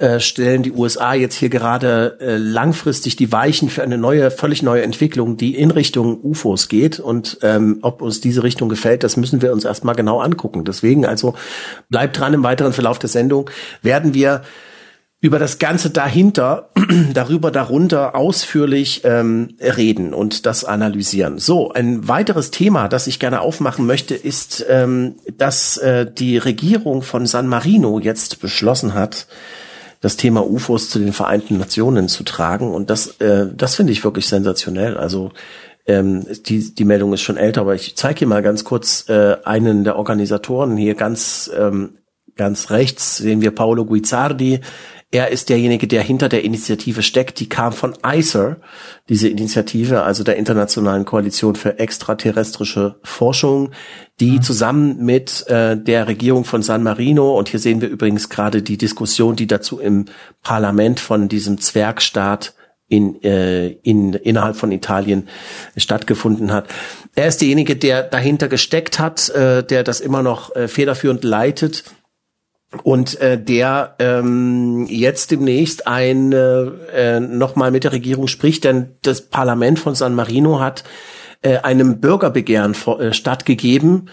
äh, 0.00 0.18
stellen 0.18 0.62
die 0.62 0.72
USA 0.72 1.12
jetzt 1.12 1.34
hier 1.34 1.50
gerade 1.50 2.16
äh, 2.20 2.36
langfristig 2.38 3.16
die 3.16 3.30
Weichen 3.32 3.68
für 3.68 3.82
eine 3.82 3.98
neue, 3.98 4.30
völlig 4.30 4.62
neue 4.62 4.82
Entwicklung, 4.82 5.36
die 5.36 5.54
in 5.54 5.70
Richtung 5.70 6.18
UFOs 6.22 6.68
geht. 6.68 6.98
Und 6.98 7.38
ähm, 7.42 7.80
ob 7.82 8.00
uns 8.00 8.22
diese 8.22 8.42
Richtung 8.42 8.70
gefällt, 8.70 9.04
das 9.04 9.18
müssen 9.18 9.42
wir 9.42 9.52
uns 9.52 9.66
erstmal 9.66 9.94
genau 9.94 10.20
angucken. 10.20 10.64
Deswegen 10.64 11.04
also 11.04 11.34
bleibt 11.90 12.18
dran 12.18 12.32
im 12.32 12.42
weiteren 12.42 12.72
Verlauf 12.72 12.98
der 12.98 13.10
Sendung, 13.10 13.50
werden 13.82 14.14
wir 14.14 14.40
über 15.20 15.38
das 15.38 15.58
Ganze 15.58 15.90
dahinter, 15.90 16.70
darüber, 17.12 17.50
darunter 17.50 18.14
ausführlich 18.14 19.02
ähm, 19.04 19.56
reden 19.60 20.14
und 20.14 20.46
das 20.46 20.64
analysieren. 20.64 21.38
So, 21.38 21.72
ein 21.72 22.08
weiteres 22.08 22.50
Thema, 22.50 22.88
das 22.88 23.06
ich 23.06 23.18
gerne 23.18 23.42
aufmachen 23.42 23.84
möchte, 23.84 24.14
ist, 24.14 24.64
ähm, 24.66 25.16
dass 25.36 25.76
äh, 25.76 26.10
die 26.10 26.38
Regierung 26.38 27.02
von 27.02 27.26
San 27.26 27.48
Marino 27.48 28.00
jetzt 28.00 28.40
beschlossen 28.40 28.94
hat, 28.94 29.26
das 30.00 30.16
Thema 30.16 30.48
UFOs 30.48 30.88
zu 30.90 30.98
den 30.98 31.12
Vereinten 31.12 31.58
Nationen 31.58 32.08
zu 32.08 32.24
tragen. 32.24 32.72
Und 32.72 32.90
das, 32.90 33.20
äh, 33.20 33.48
das 33.54 33.76
finde 33.76 33.92
ich 33.92 34.02
wirklich 34.02 34.26
sensationell. 34.26 34.96
Also 34.96 35.30
ähm, 35.86 36.26
die, 36.46 36.74
die 36.74 36.84
Meldung 36.84 37.12
ist 37.12 37.22
schon 37.22 37.36
älter, 37.36 37.62
aber 37.62 37.74
ich 37.74 37.96
zeige 37.96 38.20
hier 38.20 38.28
mal 38.28 38.42
ganz 38.42 38.64
kurz 38.64 39.08
äh, 39.08 39.36
einen 39.44 39.84
der 39.84 39.96
Organisatoren 39.96 40.76
hier 40.76 40.94
ganz, 40.94 41.50
ähm, 41.56 41.98
ganz 42.36 42.70
rechts 42.70 43.18
sehen 43.18 43.42
wir 43.42 43.54
Paolo 43.54 43.84
Guizzardi. 43.84 44.60
Er 45.12 45.30
ist 45.30 45.48
derjenige, 45.48 45.88
der 45.88 46.02
hinter 46.02 46.28
der 46.28 46.44
Initiative 46.44 47.02
steckt. 47.02 47.40
Die 47.40 47.48
kam 47.48 47.72
von 47.72 47.94
ICER, 48.06 48.58
diese 49.08 49.28
Initiative, 49.28 50.02
also 50.02 50.22
der 50.22 50.36
Internationalen 50.36 51.04
Koalition 51.04 51.56
für 51.56 51.80
extraterrestrische 51.80 53.00
Forschung, 53.02 53.72
die 54.20 54.32
mhm. 54.32 54.42
zusammen 54.42 55.04
mit 55.04 55.48
äh, 55.48 55.76
der 55.76 56.06
Regierung 56.06 56.44
von 56.44 56.62
San 56.62 56.84
Marino, 56.84 57.36
und 57.36 57.48
hier 57.48 57.58
sehen 57.58 57.80
wir 57.80 57.88
übrigens 57.88 58.28
gerade 58.28 58.62
die 58.62 58.78
Diskussion, 58.78 59.34
die 59.34 59.48
dazu 59.48 59.80
im 59.80 60.04
Parlament 60.42 61.00
von 61.00 61.28
diesem 61.28 61.60
Zwergstaat 61.60 62.54
in, 62.86 63.20
äh, 63.24 63.68
in, 63.68 64.14
innerhalb 64.14 64.56
von 64.56 64.70
Italien 64.70 65.28
stattgefunden 65.76 66.52
hat. 66.52 66.68
Er 67.16 67.26
ist 67.26 67.40
derjenige, 67.40 67.74
der 67.74 68.04
dahinter 68.04 68.46
gesteckt 68.46 69.00
hat, 69.00 69.28
äh, 69.30 69.64
der 69.64 69.82
das 69.82 70.00
immer 70.00 70.22
noch 70.22 70.54
äh, 70.54 70.68
federführend 70.68 71.24
leitet 71.24 71.84
und 72.82 73.20
äh, 73.20 73.42
der 73.42 73.96
ähm, 73.98 74.86
jetzt 74.88 75.32
demnächst 75.32 75.86
ein 75.86 76.32
äh, 76.32 77.20
nochmal 77.20 77.70
mit 77.72 77.84
der 77.84 77.92
Regierung 77.92 78.28
spricht, 78.28 78.64
denn 78.64 78.96
das 79.02 79.22
Parlament 79.22 79.78
von 79.78 79.94
San 79.94 80.14
Marino 80.14 80.60
hat 80.60 80.84
äh, 81.42 81.58
einem 81.58 82.00
Bürgerbegehren 82.00 82.74
vor, 82.74 83.00
äh, 83.00 83.12
stattgegeben 83.12 84.08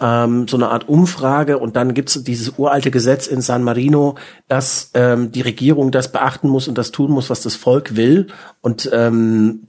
ähm, 0.00 0.48
so 0.48 0.56
eine 0.56 0.70
Art 0.70 0.88
Umfrage. 0.88 1.58
Und 1.58 1.76
dann 1.76 1.94
gibt 1.94 2.08
es 2.08 2.24
dieses 2.24 2.58
uralte 2.58 2.90
Gesetz 2.90 3.26
in 3.26 3.42
San 3.42 3.62
Marino, 3.62 4.16
dass 4.48 4.90
ähm, 4.94 5.30
die 5.30 5.42
Regierung 5.42 5.90
das 5.90 6.10
beachten 6.10 6.48
muss 6.48 6.68
und 6.68 6.78
das 6.78 6.90
tun 6.90 7.10
muss, 7.10 7.30
was 7.30 7.42
das 7.42 7.54
Volk 7.54 7.96
will. 7.96 8.28
Und 8.60 8.90
ähm, 8.92 9.66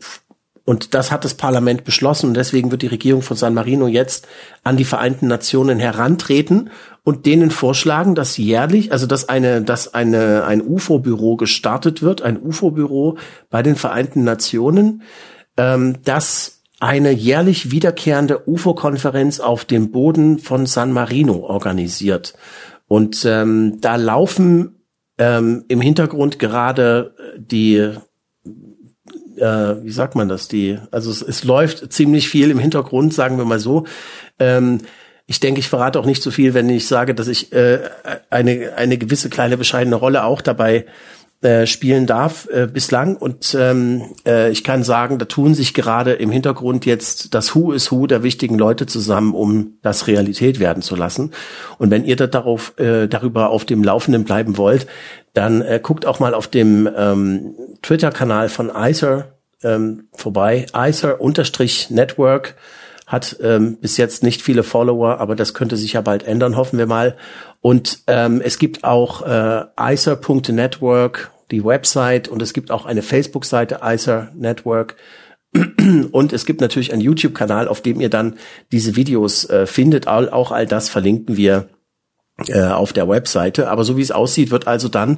und 0.63 0.93
das 0.93 1.11
hat 1.11 1.25
das 1.25 1.33
Parlament 1.33 1.83
beschlossen. 1.83 2.27
Und 2.27 2.33
deswegen 2.35 2.71
wird 2.71 2.83
die 2.83 2.87
Regierung 2.87 3.23
von 3.23 3.35
San 3.35 3.55
Marino 3.55 3.87
jetzt 3.87 4.27
an 4.63 4.77
die 4.77 4.85
Vereinten 4.85 5.27
Nationen 5.27 5.79
herantreten 5.79 6.69
und 7.03 7.25
denen 7.25 7.49
vorschlagen, 7.49 8.15
dass 8.15 8.37
jährlich, 8.37 8.91
also 8.91 9.07
dass 9.07 9.27
eine, 9.27 9.61
dass 9.61 9.93
eine, 9.93 10.45
ein 10.45 10.61
UFO-Büro 10.61 11.35
gestartet 11.35 12.01
wird, 12.01 12.21
ein 12.21 12.41
UFO-Büro 12.41 13.17
bei 13.49 13.63
den 13.63 13.75
Vereinten 13.75 14.23
Nationen, 14.23 15.01
ähm, 15.57 15.97
das 16.03 16.61
eine 16.79 17.11
jährlich 17.11 17.71
wiederkehrende 17.71 18.47
UFO-Konferenz 18.47 19.39
auf 19.39 19.65
dem 19.65 19.91
Boden 19.91 20.39
von 20.39 20.65
San 20.65 20.91
Marino 20.91 21.37
organisiert. 21.37 22.33
Und 22.87 23.23
ähm, 23.25 23.79
da 23.81 23.95
laufen 23.95 24.83
ähm, 25.17 25.65
im 25.67 25.81
Hintergrund 25.81 26.39
gerade 26.39 27.15
die, 27.37 27.75
äh, 27.75 29.83
wie 29.83 29.91
sagt 29.91 30.15
man 30.15 30.27
das, 30.27 30.47
die, 30.47 30.79
also 30.91 31.11
es, 31.11 31.21
es 31.21 31.43
läuft 31.43 31.93
ziemlich 31.93 32.29
viel 32.29 32.49
im 32.49 32.59
Hintergrund, 32.59 33.13
sagen 33.13 33.37
wir 33.37 33.45
mal 33.45 33.59
so. 33.59 33.85
Ähm, 34.39 34.81
ich 35.31 35.39
denke, 35.39 35.61
ich 35.61 35.69
verrate 35.69 35.97
auch 35.97 36.05
nicht 36.05 36.21
so 36.21 36.29
viel, 36.29 36.53
wenn 36.53 36.67
ich 36.67 36.89
sage, 36.89 37.15
dass 37.15 37.29
ich 37.29 37.53
äh, 37.53 37.79
eine, 38.29 38.73
eine 38.75 38.97
gewisse 38.97 39.29
kleine 39.29 39.55
bescheidene 39.55 39.95
Rolle 39.95 40.25
auch 40.25 40.41
dabei 40.41 40.85
äh, 41.41 41.65
spielen 41.67 42.05
darf 42.05 42.49
äh, 42.51 42.67
bislang. 42.67 43.15
Und 43.15 43.55
ähm, 43.57 44.13
äh, 44.27 44.51
ich 44.51 44.65
kann 44.65 44.83
sagen, 44.83 45.19
da 45.19 45.25
tun 45.25 45.55
sich 45.55 45.73
gerade 45.73 46.11
im 46.11 46.31
Hintergrund 46.31 46.85
jetzt 46.85 47.33
das 47.33 47.55
Who 47.55 47.71
is 47.71 47.93
Who 47.93 48.07
der 48.07 48.23
wichtigen 48.23 48.57
Leute 48.57 48.87
zusammen, 48.87 49.33
um 49.33 49.77
das 49.81 50.07
Realität 50.07 50.59
werden 50.59 50.83
zu 50.83 50.97
lassen. 50.97 51.31
Und 51.77 51.91
wenn 51.91 52.03
ihr 52.03 52.17
da 52.17 52.27
darauf, 52.27 52.77
äh, 52.77 53.07
darüber 53.07 53.51
auf 53.51 53.63
dem 53.63 53.85
Laufenden 53.85 54.25
bleiben 54.25 54.57
wollt, 54.57 54.85
dann 55.33 55.61
äh, 55.61 55.79
guckt 55.81 56.05
auch 56.05 56.19
mal 56.19 56.33
auf 56.33 56.47
dem 56.47 56.89
ähm, 56.93 57.55
Twitter-Kanal 57.81 58.49
von 58.49 58.69
ICER 58.75 59.31
ähm, 59.63 60.09
vorbei. 60.11 60.65
ICER-Network 60.75 62.55
hat 63.11 63.35
ähm, 63.41 63.77
bis 63.77 63.97
jetzt 63.97 64.23
nicht 64.23 64.41
viele 64.41 64.63
Follower, 64.63 65.19
aber 65.19 65.35
das 65.35 65.53
könnte 65.53 65.75
sich 65.75 65.93
ja 65.93 66.01
bald 66.01 66.23
ändern, 66.23 66.55
hoffen 66.55 66.79
wir 66.79 66.87
mal. 66.87 67.17
Und 67.59 67.99
ähm, 68.07 68.41
es 68.41 68.57
gibt 68.57 68.85
auch 68.85 69.21
äh, 69.23 69.65
ICER.network, 69.77 71.31
die 71.51 71.65
Website, 71.65 72.29
und 72.29 72.41
es 72.41 72.53
gibt 72.53 72.71
auch 72.71 72.85
eine 72.85 73.01
Facebook-Seite 73.01 73.81
ICER 73.83 74.31
Network. 74.33 74.95
Und 76.11 76.31
es 76.31 76.45
gibt 76.45 76.61
natürlich 76.61 76.93
einen 76.93 77.01
YouTube-Kanal, 77.01 77.67
auf 77.67 77.81
dem 77.81 77.99
ihr 77.99 78.09
dann 78.09 78.37
diese 78.71 78.95
Videos 78.95 79.49
äh, 79.49 79.65
findet. 79.65 80.07
All, 80.07 80.29
auch 80.29 80.53
all 80.53 80.65
das 80.65 80.87
verlinken 80.87 81.35
wir 81.35 81.67
äh, 82.47 82.63
auf 82.63 82.93
der 82.93 83.09
Webseite. 83.09 83.69
Aber 83.69 83.83
so 83.83 83.97
wie 83.97 84.01
es 84.01 84.11
aussieht, 84.11 84.49
wird 84.49 84.67
also 84.67 84.87
dann 84.87 85.17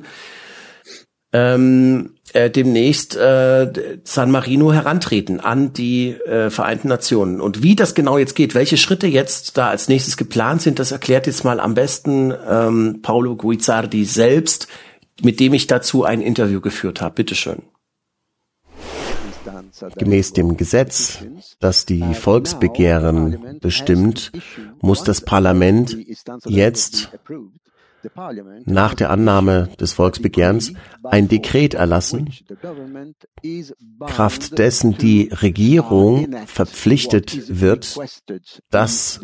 ähm, 1.33 2.11
äh, 2.31 2.49
demnächst 2.49 3.15
äh, 3.15 3.99
San 4.03 4.31
Marino 4.31 4.71
herantreten 4.71 5.39
an 5.39 5.73
die 5.73 6.11
äh, 6.11 6.49
Vereinten 6.49 6.87
Nationen. 6.87 7.41
Und 7.41 7.63
wie 7.63 7.75
das 7.75 7.95
genau 7.95 8.17
jetzt 8.17 8.35
geht, 8.35 8.55
welche 8.55 8.77
Schritte 8.77 9.07
jetzt 9.07 9.57
da 9.57 9.69
als 9.69 9.87
nächstes 9.87 10.15
geplant 10.15 10.61
sind, 10.61 10.79
das 10.79 10.91
erklärt 10.91 11.27
jetzt 11.27 11.43
mal 11.43 11.59
am 11.59 11.73
besten 11.73 12.33
ähm, 12.47 12.99
Paolo 13.01 13.35
Guizzardi 13.35 14.05
selbst, 14.05 14.67
mit 15.21 15.39
dem 15.39 15.53
ich 15.53 15.67
dazu 15.67 16.03
ein 16.05 16.21
Interview 16.21 16.61
geführt 16.61 17.01
habe. 17.01 17.15
Bitteschön. 17.15 17.63
Gemäß 19.97 20.33
dem 20.33 20.55
Gesetz, 20.55 21.19
das 21.59 21.85
die 21.85 22.13
Volksbegehren 22.13 23.59
bestimmt, 23.59 24.31
muss 24.81 25.03
das 25.03 25.21
Parlament 25.21 25.97
jetzt 26.45 27.09
nach 28.65 28.93
der 28.93 29.09
Annahme 29.09 29.69
des 29.79 29.93
Volksbegehrens 29.93 30.73
ein 31.03 31.27
Dekret 31.27 31.73
erlassen, 31.73 32.29
kraft 34.05 34.57
dessen 34.57 34.97
die 34.97 35.29
Regierung 35.31 36.35
verpflichtet 36.45 37.59
wird, 37.61 37.97
das 38.69 39.19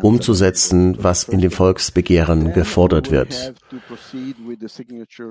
umzusetzen, 0.00 0.96
was 1.02 1.24
in 1.24 1.40
dem 1.40 1.50
Volksbegehren 1.50 2.52
gefordert 2.52 3.10
wird. 3.10 3.54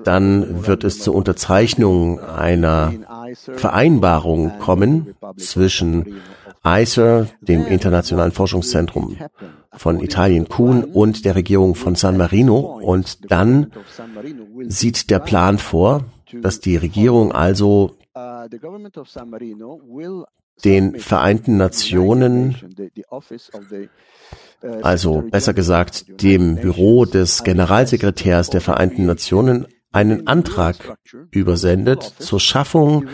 Dann 0.03 0.65
wird 0.67 0.83
es 0.83 0.99
zur 0.99 1.15
Unterzeichnung 1.15 2.19
einer 2.19 2.93
Vereinbarung 3.35 4.59
kommen 4.59 5.15
zwischen 5.37 6.21
ICER, 6.63 7.27
dem 7.41 7.65
Internationalen 7.65 8.31
Forschungszentrum 8.31 9.17
von 9.73 9.99
Italien 9.99 10.47
Kuhn 10.47 10.83
und 10.83 11.25
der 11.25 11.35
Regierung 11.35 11.75
von 11.75 11.95
San 11.95 12.17
Marino. 12.17 12.59
Und 12.59 13.31
dann 13.31 13.71
sieht 14.67 15.09
der 15.09 15.19
Plan 15.19 15.57
vor, 15.57 16.05
dass 16.41 16.59
die 16.59 16.77
Regierung 16.77 17.31
also 17.31 17.95
den 20.63 20.99
Vereinten 20.99 21.57
Nationen, 21.57 22.55
also 24.83 25.23
besser 25.31 25.53
gesagt 25.53 26.21
dem 26.21 26.57
Büro 26.57 27.05
des 27.05 27.43
Generalsekretärs 27.43 28.49
der 28.49 28.61
Vereinten 28.61 29.05
Nationen, 29.05 29.65
einen 29.91 30.27
Antrag 30.27 30.97
übersendet 31.31 32.03
zur 32.03 32.39
Schaffung 32.39 33.07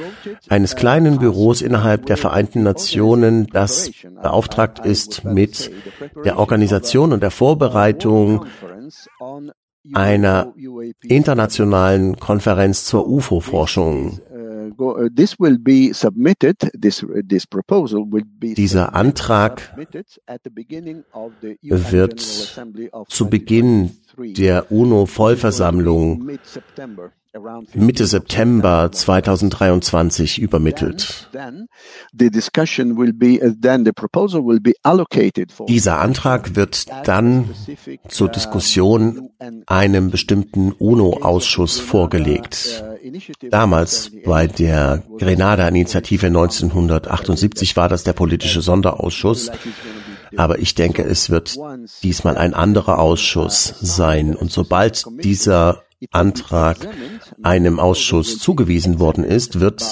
eines 0.48 0.76
kleinen 0.76 1.18
Büros 1.20 1.62
innerhalb 1.62 2.06
der 2.06 2.18
Vereinten 2.18 2.64
Nationen, 2.64 3.48
das 3.48 3.92
beauftragt 4.22 4.86
ist 4.86 5.24
mit 5.24 5.72
der 6.24 6.38
Organisation 6.38 7.14
und 7.14 7.22
der 7.24 7.32
Vorbereitung 7.32 8.46
einer 9.94 10.54
internationalen 11.02 12.18
Konferenz 12.18 12.86
zur 12.86 13.08
UFO-Forschung. 13.08 14.20
Dieser 18.42 18.96
Antrag 18.96 19.78
wird 21.62 22.20
zu 23.08 23.30
Beginn 23.30 23.92
der 24.18 24.72
UNO-Vollversammlung 24.72 26.38
Mitte 27.74 28.08
September 28.08 28.92
2023 28.92 30.40
übermittelt. 30.40 31.30
Dieser 35.68 36.00
Antrag 36.00 36.56
wird 36.56 36.86
dann 37.08 37.50
zur 38.08 38.30
Diskussion 38.30 39.30
einem 39.68 40.10
bestimmten 40.10 40.72
UNO-Ausschuss 40.72 41.80
vorgelegt. 41.80 42.84
Damals 43.50 44.12
bei 44.26 44.48
der 44.48 45.04
Grenada-Initiative 45.18 46.28
1978 46.28 47.76
war 47.76 47.90
das 47.90 48.04
der 48.04 48.14
politische 48.14 48.62
Sonderausschuss. 48.62 49.52
Aber 50.36 50.60
ich 50.60 50.76
denke, 50.76 51.04
es 51.04 51.30
wird 51.30 51.56
diesmal 52.04 52.38
ein 52.38 52.54
anderer 52.54 53.00
Ausschuss 53.00 53.74
sein. 53.80 54.36
Und 54.36 54.52
sobald 54.52 55.06
dieser 55.24 55.84
Antrag 56.12 56.78
einem 57.42 57.80
Ausschuss 57.80 58.38
zugewiesen 58.40 59.00
worden 59.00 59.24
ist, 59.24 59.60
wird 59.60 59.84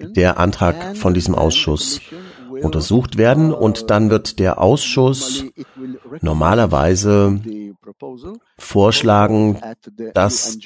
der 0.00 0.38
Antrag 0.38 0.96
von 0.96 1.12
diesem 1.12 1.34
Ausschuss 1.34 2.00
untersucht 2.62 3.18
werden 3.18 3.52
und 3.52 3.90
dann 3.90 4.10
wird 4.10 4.38
der 4.38 4.60
Ausschuss 4.60 5.44
normalerweise 6.20 7.40
vorschlagen, 8.58 9.60
dass 10.14 10.58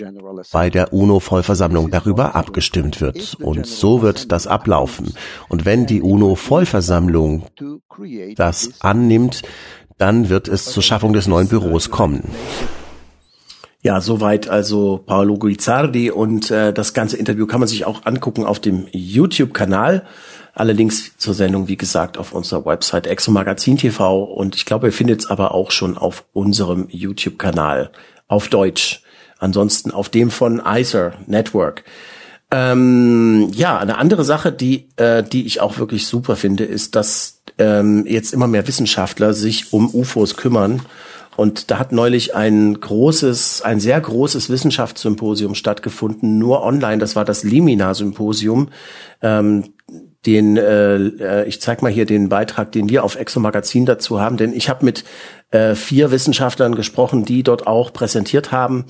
bei 0.52 0.70
der 0.70 0.92
UNO-Vollversammlung 0.92 1.90
darüber 1.90 2.34
abgestimmt 2.34 3.00
wird. 3.00 3.36
Und 3.40 3.66
so 3.66 4.02
wird 4.02 4.32
das 4.32 4.46
ablaufen. 4.46 5.14
Und 5.48 5.64
wenn 5.64 5.86
die 5.86 6.02
UNO-Vollversammlung 6.02 7.46
das 8.36 8.80
annimmt, 8.80 9.42
dann 9.98 10.28
wird 10.28 10.48
es 10.48 10.66
zur 10.66 10.82
Schaffung 10.82 11.12
des 11.12 11.26
neuen 11.26 11.48
Büros 11.48 11.90
kommen. 11.90 12.30
Ja, 13.82 14.00
soweit 14.00 14.48
also 14.48 15.00
Paolo 15.06 15.38
Guizzardi 15.38 16.10
und 16.10 16.50
äh, 16.50 16.72
das 16.72 16.92
ganze 16.92 17.16
Interview 17.18 17.46
kann 17.46 17.60
man 17.60 17.68
sich 17.68 17.84
auch 17.84 18.04
angucken 18.04 18.44
auf 18.44 18.58
dem 18.58 18.88
YouTube-Kanal. 18.90 20.04
Alle 20.56 20.72
Links 20.72 21.12
zur 21.18 21.34
Sendung, 21.34 21.68
wie 21.68 21.76
gesagt, 21.76 22.16
auf 22.16 22.32
unserer 22.32 22.64
Website 22.64 23.06
Exomagazin 23.06 23.76
TV 23.76 24.24
und 24.24 24.56
ich 24.56 24.64
glaube, 24.64 24.86
ihr 24.86 24.92
findet 24.92 25.20
es 25.20 25.26
aber 25.30 25.52
auch 25.52 25.70
schon 25.70 25.98
auf 25.98 26.24
unserem 26.32 26.86
YouTube-Kanal 26.88 27.90
auf 28.26 28.48
Deutsch. 28.48 29.02
Ansonsten 29.38 29.90
auf 29.90 30.08
dem 30.08 30.30
von 30.30 30.62
ICER 30.64 31.12
Network. 31.26 31.84
Ähm, 32.50 33.50
ja, 33.52 33.78
eine 33.78 33.98
andere 33.98 34.24
Sache, 34.24 34.50
die, 34.50 34.88
äh, 34.96 35.22
die 35.22 35.44
ich 35.44 35.60
auch 35.60 35.76
wirklich 35.76 36.06
super 36.06 36.36
finde, 36.36 36.64
ist, 36.64 36.96
dass 36.96 37.42
ähm, 37.58 38.06
jetzt 38.06 38.32
immer 38.32 38.46
mehr 38.46 38.66
Wissenschaftler 38.66 39.34
sich 39.34 39.74
um 39.74 39.94
UFOs 39.94 40.38
kümmern 40.38 40.80
und 41.36 41.70
da 41.70 41.78
hat 41.78 41.92
neulich 41.92 42.34
ein 42.34 42.80
großes, 42.80 43.60
ein 43.60 43.78
sehr 43.78 44.00
großes 44.00 44.48
Wissenschaftssymposium 44.48 45.54
stattgefunden, 45.54 46.38
nur 46.38 46.62
online. 46.62 46.96
Das 46.96 47.14
war 47.14 47.26
das 47.26 47.44
Limina-Symposium. 47.44 48.70
Ähm, 49.20 49.74
den, 50.26 50.56
äh, 50.56 50.96
äh, 50.96 51.48
ich 51.48 51.60
zeig 51.60 51.82
mal 51.82 51.92
hier 51.92 52.06
den 52.06 52.28
Beitrag, 52.28 52.72
den 52.72 52.88
wir 52.88 53.04
auf 53.04 53.16
Exo 53.16 53.40
Magazin 53.40 53.86
dazu 53.86 54.20
haben, 54.20 54.36
denn 54.36 54.52
ich 54.52 54.68
habe 54.68 54.84
mit 54.84 55.04
äh, 55.50 55.74
vier 55.74 56.10
Wissenschaftlern 56.10 56.74
gesprochen, 56.74 57.24
die 57.24 57.42
dort 57.42 57.66
auch 57.66 57.92
präsentiert 57.92 58.52
haben. 58.52 58.86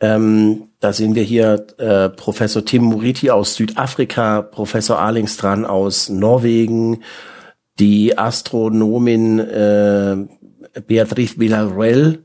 Ähm, 0.00 0.68
da 0.80 0.94
sehen 0.94 1.14
wir 1.14 1.22
hier 1.22 1.66
äh, 1.76 2.08
Professor 2.08 2.64
Tim 2.64 2.84
Muriti 2.84 3.30
aus 3.30 3.54
Südafrika, 3.54 4.40
Professor 4.40 4.98
Arlingstrand 4.98 5.66
aus 5.66 6.08
Norwegen, 6.08 7.02
die 7.78 8.16
Astronomin 8.16 9.38
äh, 9.38 10.16
Beatriz 10.86 11.38
Villarreal 11.38 12.20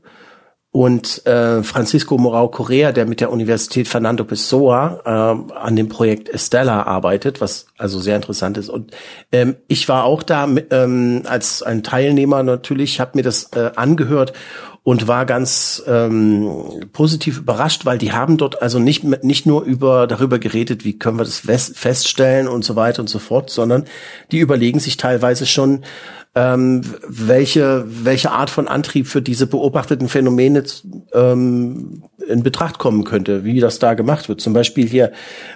und 0.76 1.26
äh, 1.26 1.62
Francisco 1.62 2.18
Morao 2.18 2.48
Correa, 2.48 2.92
der 2.92 3.06
mit 3.06 3.22
der 3.22 3.32
Universität 3.32 3.88
Fernando 3.88 4.24
Pessoa 4.24 5.00
äh, 5.06 5.54
an 5.54 5.74
dem 5.74 5.88
Projekt 5.88 6.28
Estella 6.28 6.82
arbeitet, 6.82 7.40
was 7.40 7.68
also 7.78 7.98
sehr 7.98 8.14
interessant 8.14 8.58
ist. 8.58 8.68
Und 8.68 8.94
ähm, 9.32 9.56
ich 9.68 9.88
war 9.88 10.04
auch 10.04 10.22
da 10.22 10.46
mit, 10.46 10.66
ähm, 10.72 11.22
als 11.24 11.62
ein 11.62 11.82
Teilnehmer 11.82 12.42
natürlich, 12.42 13.00
habe 13.00 13.12
mir 13.14 13.22
das 13.22 13.52
äh, 13.54 13.70
angehört 13.74 14.34
und 14.82 15.08
war 15.08 15.24
ganz 15.24 15.82
ähm, 15.86 16.50
positiv 16.92 17.38
überrascht, 17.38 17.86
weil 17.86 17.96
die 17.96 18.12
haben 18.12 18.36
dort 18.36 18.60
also 18.60 18.78
nicht 18.78 19.02
nicht 19.24 19.46
nur 19.46 19.62
über 19.62 20.06
darüber 20.06 20.38
geredet, 20.38 20.84
wie 20.84 20.98
können 20.98 21.18
wir 21.18 21.24
das 21.24 21.38
feststellen 21.38 22.48
und 22.48 22.66
so 22.66 22.76
weiter 22.76 23.00
und 23.00 23.08
so 23.08 23.18
fort, 23.18 23.48
sondern 23.48 23.86
die 24.30 24.40
überlegen 24.40 24.78
sich 24.78 24.98
teilweise 24.98 25.46
schon 25.46 25.84
ähm, 26.36 26.82
welche, 27.08 27.86
welche 27.88 28.30
Art 28.30 28.50
von 28.50 28.68
Antrieb 28.68 29.08
für 29.08 29.22
diese 29.22 29.46
beobachteten 29.46 30.06
Phänomene 30.06 30.64
ähm, 31.14 32.02
in 32.28 32.42
Betracht 32.42 32.78
kommen 32.78 33.04
könnte, 33.04 33.44
wie 33.44 33.58
das 33.58 33.78
da 33.78 33.94
gemacht 33.94 34.28
wird. 34.28 34.42
Zum 34.42 34.52
Beispiel 34.52 34.86
hier 34.86 35.12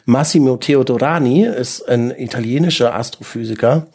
Massimo 0.06 0.56
Teodorani 0.56 1.44
ist 1.44 1.86
ein 1.86 2.10
italienischer 2.10 2.94
Astrophysiker, 2.94 3.88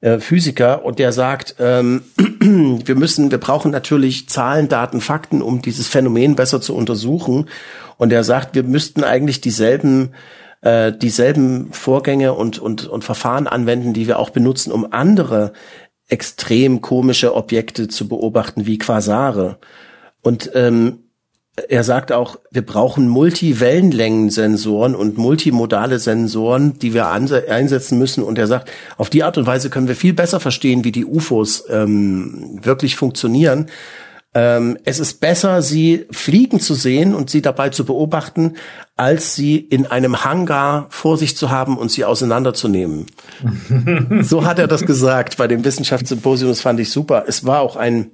äh, 0.00 0.18
Physiker, 0.18 0.84
und 0.84 0.98
der 0.98 1.12
sagt, 1.12 1.54
ähm, 1.60 2.02
wir 2.40 2.96
müssen, 2.96 3.30
wir 3.30 3.38
brauchen 3.38 3.70
natürlich 3.70 4.28
Zahlen, 4.28 4.68
Daten, 4.68 5.00
Fakten, 5.00 5.42
um 5.42 5.62
dieses 5.62 5.86
Phänomen 5.86 6.34
besser 6.34 6.60
zu 6.60 6.74
untersuchen. 6.74 7.48
Und 7.98 8.12
er 8.12 8.24
sagt, 8.24 8.56
wir 8.56 8.64
müssten 8.64 9.04
eigentlich 9.04 9.40
dieselben 9.40 10.10
äh, 10.62 10.92
dieselben 10.92 11.72
Vorgänge 11.72 12.32
und, 12.32 12.58
und, 12.58 12.86
und 12.86 13.04
Verfahren 13.04 13.46
anwenden, 13.46 13.92
die 13.92 14.08
wir 14.08 14.18
auch 14.18 14.30
benutzen, 14.30 14.72
um 14.72 14.90
andere 14.90 15.52
extrem 16.08 16.80
komische 16.80 17.34
Objekte 17.34 17.88
zu 17.88 18.08
beobachten 18.08 18.66
wie 18.66 18.78
Quasare. 18.78 19.58
Und 20.22 20.50
ähm, 20.54 21.00
er 21.68 21.84
sagt 21.84 22.12
auch, 22.12 22.36
wir 22.50 22.64
brauchen 22.64 23.08
Multiwellenlängensensoren 23.08 24.94
und 24.94 25.16
multimodale 25.16 25.98
Sensoren, 25.98 26.78
die 26.78 26.92
wir 26.92 27.08
einsetzen 27.08 27.98
müssen. 27.98 28.22
Und 28.22 28.38
er 28.38 28.46
sagt, 28.46 28.70
auf 28.98 29.08
die 29.08 29.24
Art 29.24 29.38
und 29.38 29.46
Weise 29.46 29.70
können 29.70 29.88
wir 29.88 29.96
viel 29.96 30.12
besser 30.12 30.38
verstehen, 30.38 30.84
wie 30.84 30.92
die 30.92 31.06
UFOs 31.06 31.64
ähm, 31.70 32.60
wirklich 32.62 32.96
funktionieren. 32.96 33.70
Ähm, 34.36 34.76
es 34.84 34.98
ist 34.98 35.20
besser, 35.20 35.62
sie 35.62 36.04
fliegen 36.10 36.60
zu 36.60 36.74
sehen 36.74 37.14
und 37.14 37.30
sie 37.30 37.40
dabei 37.40 37.70
zu 37.70 37.86
beobachten, 37.86 38.58
als 38.94 39.34
sie 39.34 39.56
in 39.56 39.86
einem 39.86 40.24
Hangar 40.24 40.88
vor 40.90 41.16
sich 41.16 41.38
zu 41.38 41.48
haben 41.50 41.78
und 41.78 41.90
sie 41.90 42.04
auseinanderzunehmen. 42.04 43.06
so 44.20 44.44
hat 44.44 44.58
er 44.58 44.66
das 44.66 44.84
gesagt 44.84 45.38
bei 45.38 45.48
dem 45.48 45.64
Wissenschaftssymposium. 45.64 46.50
Das 46.50 46.60
fand 46.60 46.78
ich 46.80 46.90
super. 46.90 47.24
Es 47.26 47.46
war 47.46 47.60
auch 47.60 47.76
ein 47.76 48.10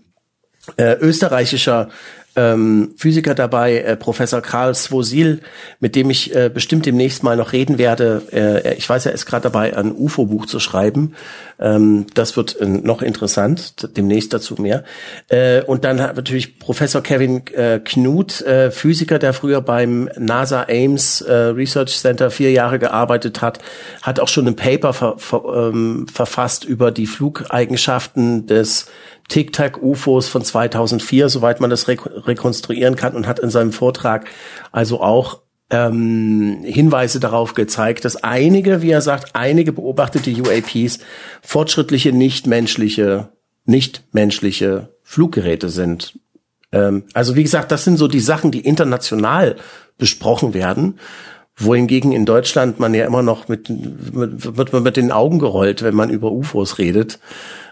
äh, 0.77 0.95
österreichischer 1.01 1.89
ähm, 2.35 2.95
Physiker 2.97 3.35
dabei, 3.35 3.79
äh, 3.79 3.97
Professor 3.97 4.41
Karl 4.41 4.75
Swosil, 4.75 5.41
mit 5.81 5.95
dem 5.95 6.11
ich 6.11 6.35
äh, 6.35 6.51
bestimmt 6.53 6.87
demnächst 6.87 7.23
mal 7.23 7.37
noch 7.37 7.53
reden 7.53 7.79
werde. 7.79 8.23
Äh, 8.33 8.75
ich 8.77 8.89
weiß, 8.89 9.07
er 9.07 9.13
ist 9.13 9.27
gerade 9.27 9.45
dabei, 9.45 9.77
ein 9.77 9.93
UFO-Buch 9.93 10.47
zu 10.47 10.59
schreiben. 10.59 11.15
Ähm, 11.61 12.07
das 12.15 12.37
wird 12.37 12.59
äh, 12.61 12.67
noch 12.67 13.03
interessant, 13.03 13.89
demnächst 13.97 14.33
dazu 14.33 14.55
mehr. 14.55 14.85
Äh, 15.29 15.63
und 15.63 15.85
dann 15.85 16.01
hat 16.01 16.17
natürlich 16.17 16.59
Professor 16.59 17.03
Kevin 17.03 17.47
äh, 17.49 17.81
Knut, 17.85 18.41
äh, 18.43 18.71
Physiker, 18.71 19.19
der 19.19 19.35
früher 19.35 19.61
beim 19.61 20.09
NASA 20.19 20.67
Ames 20.69 21.21
äh, 21.21 21.33
Research 21.33 21.99
Center 21.99 22.31
vier 22.31 22.51
Jahre 22.51 22.79
gearbeitet 22.79 23.43
hat, 23.43 23.59
hat 24.01 24.21
auch 24.21 24.29
schon 24.29 24.47
ein 24.47 24.57
Paper 24.57 24.93
ver 24.93 25.19
ver 25.19 25.71
ähm, 25.73 26.07
verfasst 26.13 26.65
über 26.65 26.91
die 26.91 27.07
Flugeigenschaften 27.07 28.47
des 28.47 28.87
Tic-Tac-UFOs 29.29 30.29
von 30.29 30.45
2004, 30.45 31.29
soweit 31.29 31.61
man 31.61 31.71
das 31.71 31.89
rekonstruieren 31.89 32.97
kann, 32.97 33.15
und 33.15 33.27
hat 33.27 33.39
in 33.39 33.51
seinem 33.51 33.73
Vortrag 33.73 34.27
also 34.73 35.01
auch 35.01 35.41
ähm, 35.71 36.61
Hinweise 36.65 37.19
darauf 37.19 37.55
gezeigt, 37.55 38.05
dass 38.05 38.17
einige, 38.17 38.83
wie 38.83 38.91
er 38.91 39.01
sagt, 39.01 39.35
einige 39.35 39.73
beobachtete 39.73 40.31
UAPs 40.31 40.99
fortschrittliche 41.41 42.13
nichtmenschliche, 42.13 43.31
nichtmenschliche 43.65 44.91
Fluggeräte 45.03 45.71
sind. 45.71 46.19
Ähm, 46.73 47.05
also 47.15 47.37
wie 47.37 47.43
gesagt, 47.43 47.73
das 47.73 47.85
sind 47.85 47.97
so 47.97 48.09
die 48.09 48.21
Sachen, 48.21 48.51
die 48.51 48.61
international 48.61 49.57
besprochen 49.97 50.53
werden 50.53 50.99
wohingegen 51.57 52.13
in 52.13 52.25
Deutschland 52.25 52.81
man 52.81 52.95
ja 52.95 53.07
immer 53.07 53.23
noch 53.23 53.49
mit, 53.49 53.69
mit 53.69 54.57
wird 54.57 54.73
man 54.73 54.83
mit 54.83 54.97
den 54.97 55.13
Augen 55.13 55.39
gerollt, 55.39 55.83
wenn 55.83 55.95
man 55.95 56.11
über 56.11 56.33
UFOs 56.33 56.79
redet. 56.79 57.19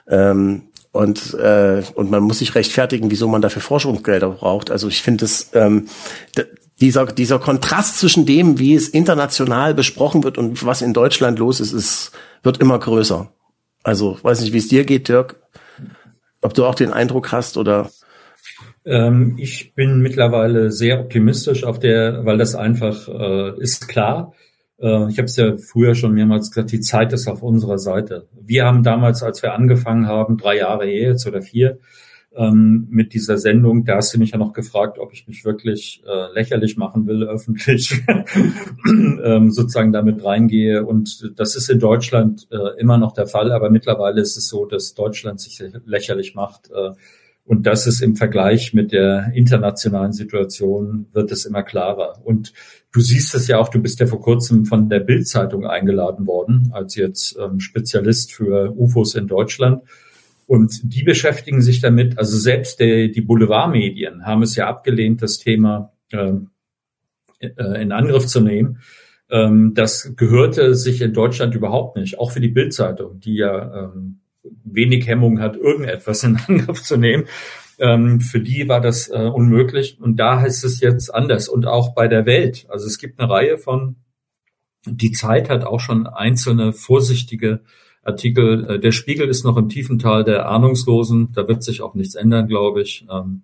Ähm, 0.08 0.62
und 0.92 1.34
äh, 1.34 1.82
und 1.94 2.10
man 2.10 2.22
muss 2.22 2.40
sich 2.40 2.54
rechtfertigen, 2.54 3.10
wieso 3.10 3.28
man 3.28 3.42
dafür 3.42 3.62
Forschungsgelder 3.62 4.30
braucht. 4.30 4.70
Also 4.70 4.88
ich 4.88 5.02
finde 5.02 5.24
es 5.24 5.50
ähm, 5.54 5.86
dieser 6.80 7.06
dieser 7.06 7.38
Kontrast 7.38 7.98
zwischen 7.98 8.26
dem, 8.26 8.58
wie 8.58 8.74
es 8.74 8.88
international 8.88 9.74
besprochen 9.74 10.24
wird 10.24 10.38
und 10.38 10.64
was 10.64 10.82
in 10.82 10.92
Deutschland 10.92 11.38
los 11.38 11.60
ist, 11.60 11.72
ist 11.72 12.12
wird 12.42 12.58
immer 12.58 12.78
größer. 12.78 13.32
Also 13.82 14.18
weiß 14.22 14.40
nicht, 14.40 14.52
wie 14.52 14.58
es 14.58 14.68
dir 14.68 14.84
geht, 14.84 15.08
Dirk. 15.08 15.36
Ob 16.42 16.54
du 16.54 16.64
auch 16.64 16.74
den 16.74 16.92
Eindruck 16.92 17.32
hast 17.32 17.56
oder 17.56 17.90
ähm, 18.84 19.36
ich 19.38 19.74
bin 19.74 20.00
mittlerweile 20.00 20.70
sehr 20.70 21.00
optimistisch 21.00 21.64
auf 21.64 21.78
der, 21.78 22.24
weil 22.24 22.38
das 22.38 22.54
einfach 22.54 23.08
äh, 23.08 23.60
ist 23.60 23.88
klar. 23.88 24.32
Äh, 24.80 25.08
ich 25.08 25.18
habe 25.18 25.26
es 25.26 25.36
ja 25.36 25.56
früher 25.56 25.94
schon 25.94 26.14
mehrmals 26.14 26.50
gesagt, 26.50 26.72
die 26.72 26.80
Zeit 26.80 27.12
ist 27.12 27.28
auf 27.28 27.42
unserer 27.42 27.78
Seite. 27.78 28.28
Wir 28.40 28.64
haben 28.64 28.82
damals, 28.82 29.22
als 29.22 29.42
wir 29.42 29.54
angefangen 29.54 30.06
haben, 30.06 30.36
drei 30.36 30.56
Jahre 30.56 30.86
her 30.86 31.10
jetzt 31.10 31.26
oder 31.26 31.42
vier, 31.42 31.78
ähm, 32.32 32.86
mit 32.90 33.12
dieser 33.12 33.38
Sendung, 33.38 33.84
da 33.84 33.96
hast 33.96 34.14
du 34.14 34.18
mich 34.18 34.30
ja 34.30 34.38
noch 34.38 34.52
gefragt, 34.52 35.00
ob 35.00 35.12
ich 35.12 35.26
mich 35.26 35.44
wirklich 35.44 36.02
äh, 36.06 36.32
lächerlich 36.32 36.76
machen 36.76 37.06
will, 37.06 37.24
öffentlich 37.28 38.02
ähm, 38.86 39.50
sozusagen 39.50 39.92
damit 39.92 40.24
reingehe. 40.24 40.86
Und 40.86 41.32
das 41.36 41.56
ist 41.56 41.68
in 41.68 41.80
Deutschland 41.80 42.46
äh, 42.52 42.80
immer 42.80 42.98
noch 42.98 43.12
der 43.12 43.26
Fall, 43.26 43.50
aber 43.50 43.68
mittlerweile 43.68 44.20
ist 44.20 44.36
es 44.36 44.48
so, 44.48 44.64
dass 44.64 44.94
Deutschland 44.94 45.40
sich 45.40 45.60
lächerlich 45.84 46.34
macht. 46.34 46.70
Und 47.44 47.66
das 47.66 47.88
ist 47.88 48.00
im 48.00 48.14
Vergleich 48.14 48.74
mit 48.74 48.92
der 48.92 49.32
internationalen 49.34 50.12
Situation 50.12 51.06
wird 51.12 51.32
es 51.32 51.46
immer 51.46 51.64
klarer. 51.64 52.20
Und 52.24 52.52
du 52.92 53.00
siehst 53.00 53.34
es 53.34 53.46
ja 53.48 53.58
auch, 53.58 53.68
du 53.68 53.80
bist 53.80 54.00
ja 54.00 54.06
vor 54.06 54.20
kurzem 54.20 54.66
von 54.66 54.88
der 54.88 55.00
Bild-Zeitung 55.00 55.66
eingeladen 55.66 56.26
worden, 56.26 56.70
als 56.72 56.96
jetzt 56.96 57.36
ähm, 57.38 57.60
Spezialist 57.60 58.32
für 58.32 58.72
UFOs 58.76 59.14
in 59.14 59.26
Deutschland. 59.26 59.82
Und 60.46 60.80
die 60.82 61.04
beschäftigen 61.04 61.62
sich 61.62 61.80
damit, 61.80 62.18
also 62.18 62.36
selbst 62.36 62.80
der, 62.80 63.08
die 63.08 63.20
Boulevardmedien 63.20 64.26
haben 64.26 64.42
es 64.42 64.56
ja 64.56 64.68
abgelehnt, 64.68 65.22
das 65.22 65.38
Thema 65.38 65.92
ähm, 66.12 66.50
äh, 67.38 67.80
in 67.80 67.92
Angriff 67.92 68.26
zu 68.26 68.40
nehmen. 68.40 68.80
Ähm, 69.30 69.74
das 69.74 70.14
gehörte 70.16 70.74
sich 70.74 71.00
in 71.02 71.12
Deutschland 71.12 71.54
überhaupt 71.54 71.96
nicht, 71.96 72.18
auch 72.18 72.32
für 72.32 72.40
die 72.40 72.48
Bildzeitung, 72.48 73.20
die 73.20 73.36
ja 73.36 73.84
ähm, 73.84 74.20
wenig 74.64 75.06
Hemmung 75.06 75.40
hat, 75.40 75.56
irgendetwas 75.56 76.24
in 76.24 76.36
Angriff 76.48 76.82
zu 76.82 76.96
nehmen. 76.96 77.24
Ähm, 77.80 78.20
für 78.20 78.40
die 78.40 78.68
war 78.68 78.80
das 78.80 79.08
äh, 79.08 79.30
unmöglich. 79.32 79.98
Und 80.00 80.16
da 80.16 80.40
heißt 80.40 80.64
es 80.64 80.80
jetzt 80.80 81.12
anders. 81.12 81.48
Und 81.48 81.66
auch 81.66 81.94
bei 81.94 82.08
der 82.08 82.26
Welt. 82.26 82.66
Also 82.68 82.86
es 82.86 82.98
gibt 82.98 83.18
eine 83.18 83.30
Reihe 83.30 83.58
von, 83.58 83.96
die 84.86 85.12
Zeit 85.12 85.50
hat 85.50 85.64
auch 85.64 85.80
schon 85.80 86.06
einzelne 86.06 86.72
vorsichtige 86.72 87.60
Artikel. 88.02 88.68
Äh, 88.68 88.80
der 88.80 88.92
Spiegel 88.92 89.28
ist 89.28 89.44
noch 89.44 89.56
im 89.56 89.68
tiefen 89.68 89.98
Tal 89.98 90.24
der 90.24 90.48
Ahnungslosen. 90.48 91.32
Da 91.32 91.48
wird 91.48 91.62
sich 91.62 91.82
auch 91.82 91.94
nichts 91.94 92.14
ändern, 92.14 92.48
glaube 92.48 92.82
ich. 92.82 93.06
Ähm, 93.10 93.42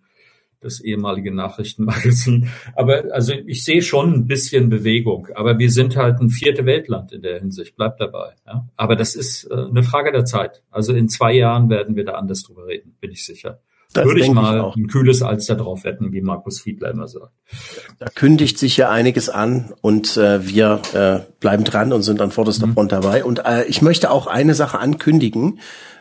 das 0.61 0.81
ehemalige 0.81 1.33
Nachrichtenmagazin. 1.35 2.49
Aber 2.75 3.05
also 3.13 3.33
ich 3.47 3.65
sehe 3.65 3.83
schon 3.83 4.13
ein 4.13 4.27
bisschen 4.27 4.69
Bewegung. 4.69 5.29
Aber 5.35 5.59
wir 5.59 5.71
sind 5.71 5.97
halt 5.97 6.21
ein 6.21 6.31
vierte 6.31 6.67
Weltland 6.67 7.13
in 7.13 7.23
der 7.23 7.39
Hinsicht. 7.39 7.77
Bleibt 7.77 8.01
dabei. 8.01 8.35
Ja? 8.47 8.69
Aber 8.77 8.97
das 8.97 9.15
ist 9.15 9.45
äh, 9.51 9.55
eine 9.55 9.83
Frage 9.83 10.13
der 10.13 10.25
Zeit. 10.25 10.63
Also 10.71 10.93
in 10.93 11.09
zwei 11.09 11.33
Jahren 11.33 11.71
werden 11.71 11.97
wir 11.97 12.05
da 12.05 12.13
anders 12.13 12.43
drüber 12.43 12.67
reden, 12.67 12.97
bin 13.01 13.13
ich 13.13 13.25
sicher. 13.25 13.61
Das 13.93 14.05
Würde 14.05 14.21
ich 14.21 14.31
mal 14.31 14.69
ich 14.71 14.77
ein 14.77 14.89
kühles 14.89 15.23
Alster 15.23 15.55
drauf 15.55 15.85
wetten, 15.85 16.13
wie 16.13 16.21
Markus 16.21 16.61
Fiedler 16.61 16.91
immer 16.91 17.09
sagt. 17.09 17.33
Da 17.99 18.07
kündigt 18.07 18.59
sich 18.59 18.77
ja 18.77 18.91
einiges 18.91 19.29
an 19.29 19.73
und 19.81 20.17
äh, 20.17 20.47
wir 20.47 20.83
äh, 20.93 21.33
bleiben 21.41 21.65
dran 21.65 21.93
und 21.93 22.03
sind 22.03 22.21
an 22.21 22.31
vorderster 22.31 22.67
mhm. 22.67 22.75
Front 22.75 22.93
dabei. 22.93 23.25
Und 23.25 23.47
äh, 23.47 23.65
ich 23.65 23.81
möchte 23.81 24.11
auch 24.11 24.27
eine 24.27 24.55
Sache 24.55 24.79
ankündigen 24.79 25.61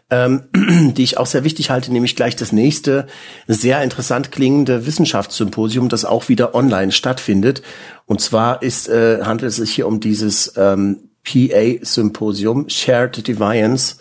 ähm, 0.10 0.44
die 0.96 1.04
ich 1.04 1.18
auch 1.18 1.26
sehr 1.26 1.44
wichtig 1.44 1.70
halte, 1.70 1.92
nämlich 1.92 2.16
gleich 2.16 2.36
das 2.36 2.52
nächste 2.52 3.08
sehr 3.48 3.82
interessant 3.82 4.32
klingende 4.32 4.86
Wissenschaftssymposium, 4.86 5.90
das 5.90 6.06
auch 6.06 6.30
wieder 6.30 6.54
online 6.56 6.92
stattfindet. 6.92 7.62
Und 8.06 8.22
zwar 8.22 8.62
ist, 8.62 8.88
äh, 8.88 9.24
handelt 9.24 9.50
es 9.50 9.58
sich 9.58 9.74
hier 9.74 9.88
um 9.88 10.00
dieses 10.00 10.54
ähm, 10.58 11.10
PA-Symposium, 11.24 12.70
Shared 12.70 13.28
Deviance, 13.28 13.98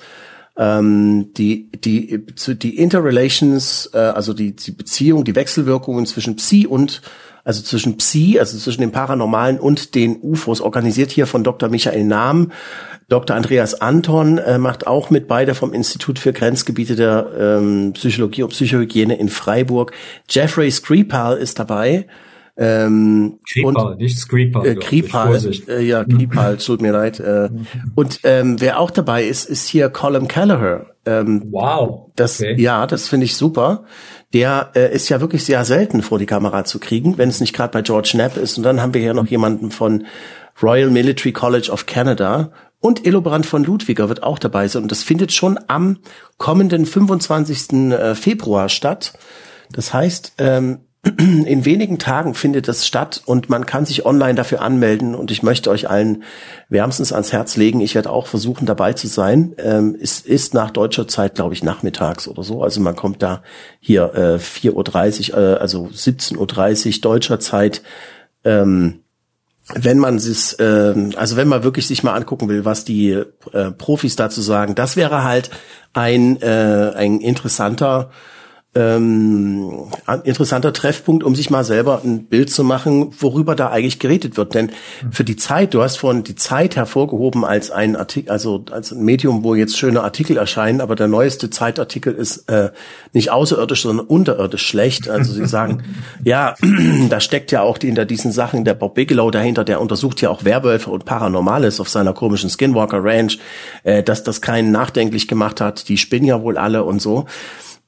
ähm, 0.57 1.33
die, 1.35 1.71
die, 1.73 2.25
die 2.47 2.79
Interrelations, 2.79 3.91
äh, 3.93 3.99
also 3.99 4.33
die, 4.33 4.55
die 4.55 4.71
Beziehung, 4.71 5.25
die 5.25 5.35
Wechselwirkungen 5.35 6.07
zwischen 6.07 6.37
Psi 6.37 6.67
und 6.67 7.03
also 7.45 7.63
zwischen 7.63 7.99
Psi, 7.99 8.39
also 8.39 8.57
zwischen 8.57 8.81
den 8.81 8.93
Paranormalen 8.93 9.61
und 9.61 9.95
den 9.95 10.19
UFOs, 10.23 10.63
organisiert 10.63 11.11
hier 11.11 11.27
von 11.27 11.45
Dr. 11.45 11.69
Michael 11.69 12.05
Nahm. 12.05 12.53
Dr. 13.09 13.37
Andreas 13.37 13.81
Anton 13.83 14.39
äh, 14.39 14.57
macht 14.57 14.87
auch 14.87 15.11
mit 15.11 15.29
beide 15.29 15.55
vom 15.55 15.75
Institut 15.75 16.19
für 16.19 16.33
Grenzgebiete 16.33 16.97
der 16.97 17.31
ähm, 17.39 17.93
Psychologie 17.93 18.45
und 18.45 18.49
Psychohygiene 18.49 19.19
in 19.19 19.29
Freiburg. 19.29 19.93
Jeffrey 20.29 20.71
Skripal 20.71 21.37
ist 21.37 21.59
dabei. 21.59 22.07
Ähm, 22.57 23.41
Kripal, 23.51 23.97
nicht 23.97 24.19
Skripal. 24.19 24.67
Äh, 24.67 24.75
Kripal, 24.77 25.41
äh, 25.69 25.83
ja, 25.83 26.05
Kripal, 26.05 26.57
tut 26.59 26.81
mir 26.81 26.93
leid. 26.93 27.19
Äh, 27.19 27.49
und 27.97 28.21
ähm, 28.23 28.61
wer 28.61 28.79
auch 28.79 28.93
dabei 28.93 29.25
ist, 29.25 29.45
ist 29.49 29.67
hier 29.67 29.89
Colin 29.89 30.29
Kelleher. 30.29 30.87
Ähm, 31.05 31.49
wow. 31.51 32.13
Das, 32.15 32.41
okay. 32.41 32.55
Ja, 32.61 32.87
das 32.87 33.09
finde 33.09 33.27
ich 33.27 33.37
super. 33.37 33.85
Der 34.33 34.71
äh, 34.77 34.95
ist 34.95 35.09
ja 35.09 35.21
wirklich 35.21 35.45
sehr 35.45 35.65
selten 35.65 36.03
vor 36.03 36.19
die 36.19 36.27
Kamera 36.27 36.65
zu 36.65 36.79
kriegen, 36.79 37.19
wenn 37.19 37.29
es 37.29 37.41
nicht 37.41 37.55
gerade 37.55 37.73
bei 37.73 37.83
George 37.83 38.11
Knapp 38.13 38.37
ist. 38.37 38.57
Und 38.57 38.63
dann 38.63 38.81
haben 38.81 38.95
wir 38.95 39.01
hier 39.01 39.15
noch 39.15 39.27
jemanden 39.27 39.73
von 39.73 40.07
Royal 40.63 40.91
Military 40.91 41.33
College 41.33 41.71
of 41.73 41.87
Canada 41.87 42.53
und 42.79 43.05
Illobrand 43.05 43.47
von 43.47 43.65
Ludwiger 43.65 44.09
wird 44.09 44.23
auch 44.23 44.39
dabei 44.39 44.69
sein. 44.69 44.83
Und 44.83 44.93
das 44.93 45.03
findet 45.03 45.33
schon 45.33 45.59
am 45.67 45.99
kommenden 46.39 46.87
25. 46.87 47.73
Äh, 47.91 48.15
Februar 48.15 48.69
statt. 48.69 49.15
Das 49.73 49.93
heißt, 49.93 50.35
ähm, 50.39 50.81
in 51.05 51.65
wenigen 51.67 51.99
Tagen 51.99 52.35
findet 52.35 52.67
das 52.67 52.87
statt 52.87 53.23
und 53.27 53.51
man 53.51 53.67
kann 53.67 53.85
sich 53.85 54.07
online 54.07 54.35
dafür 54.35 54.63
anmelden 54.63 55.15
und 55.15 55.31
ich 55.31 55.43
möchte 55.43 55.69
euch 55.71 55.91
allen 55.91 56.23
wärmstens 56.71 57.13
ans 57.13 57.33
Herz 57.33 57.57
legen. 57.57 57.81
Ich 57.81 57.95
werde 57.95 58.11
auch 58.11 58.27
versuchen 58.27 58.65
dabei 58.65 58.95
zu 58.95 59.07
sein. 59.07 59.55
Ähm, 59.59 59.97
es 60.01 60.21
ist 60.21 60.55
nach 60.55 60.71
deutscher 60.71 61.07
Zeit, 61.07 61.35
glaube 61.35 61.53
ich, 61.53 61.63
nachmittags 61.63 62.27
oder 62.27 62.43
so. 62.43 62.63
Also 62.63 62.81
man 62.81 62.97
kommt 62.97 63.23
da 63.23 63.43
hier 63.81 64.15
äh, 64.15 64.39
4.30 64.39 65.33
Uhr, 65.33 65.39
äh, 65.39 65.55
also 65.57 65.91
17.30 65.93 66.97
Uhr 66.97 67.01
deutscher 67.03 67.39
Zeit. 67.39 67.83
Ähm, 68.45 69.01
wenn 69.75 69.99
man 69.99 70.17
es, 70.17 70.55
äh, 70.55 70.95
also 71.17 71.37
wenn 71.37 71.49
man 71.49 71.65
wirklich 71.65 71.87
sich 71.87 72.03
mal 72.03 72.15
angucken 72.15 72.49
will, 72.49 72.65
was 72.65 72.85
die 72.85 73.11
äh, 73.53 73.71
Profis 73.73 74.17
dazu 74.17 74.41
sagen, 74.41 74.75
das 74.75 74.97
wäre 74.97 75.25
halt 75.25 75.51
ein, 75.93 76.41
äh, 76.41 76.93
ein 76.95 77.21
interessanter 77.21 78.11
ähm, 78.75 79.85
interessanter 80.25 80.73
Treffpunkt, 80.73 81.23
um 81.23 81.35
sich 81.35 81.51
mal 81.51 81.65
selber 81.65 82.03
ein 82.05 82.25
Bild 82.25 82.51
zu 82.51 82.65
machen, 82.65 83.13
worüber 83.19 83.55
da 83.55 83.71
eigentlich 83.71 83.99
geredet 83.99 84.37
wird. 84.37 84.55
Denn 84.55 84.73
für 85.11 85.25
die 85.25 85.37
Zeit, 85.37 85.75
du 85.75 85.83
hast 85.83 85.97
vorhin 85.97 86.25
die 86.25 86.35
Zeit 86.35 86.77
hervorgehoben 86.77 87.45
als 87.45 87.71
ein 87.71 87.97
Artikel, 87.97 88.31
also 88.31 88.65
als 88.71 88.93
ein 88.93 89.05
Medium, 89.05 89.45
wo 89.45 89.55
jetzt 89.55 89.79
schöne 89.79 90.03
Artikel 90.03 90.37
erscheinen, 90.37 90.81
aber 90.81 90.97
der 90.97 91.09
neueste 91.09 91.51
Zeitartikel 91.51 92.15
ist 92.15 92.49
äh, 92.51 92.71
nicht 93.13 93.31
außerirdisch, 93.31 93.83
sondern 93.83 94.07
unterirdisch 94.07 94.67
schlecht. 94.67 95.09
Also 95.09 95.33
sie 95.33 95.47
sagen, 95.47 95.85
ja, 96.25 96.55
da 97.09 97.21
steckt 97.21 97.53
ja 97.53 97.63
auch 97.63 97.79
die, 97.79 97.87
hinter 97.87 98.07
diesen 98.07 98.33
Sachen 98.33 98.65
der 98.65 98.75
Bob 98.75 98.95
Bigelow 98.95 99.31
dahinter, 99.31 99.65
der 99.65 99.81
untersucht 99.81 100.21
ja 100.21 100.31
auch 100.31 100.45
Werwölfe 100.45 100.91
und 100.91 101.05
Paranormales 101.05 101.81
auf 101.81 101.89
seiner 101.89 102.13
komischen 102.13 102.51
Skinwalker 102.51 103.05
Ranch, 103.05 103.39
äh, 103.85 104.03
dass 104.03 104.25
das 104.25 104.41
keinen 104.41 104.73
nachdenklich 104.73 105.29
gemacht 105.29 105.61
hat, 105.61 105.89
die 105.89 105.97
spinnen 105.97 106.27
ja 106.27 106.43
wohl 106.43 106.59
alle 106.59 106.83
und 106.83 107.01
so. 107.01 107.27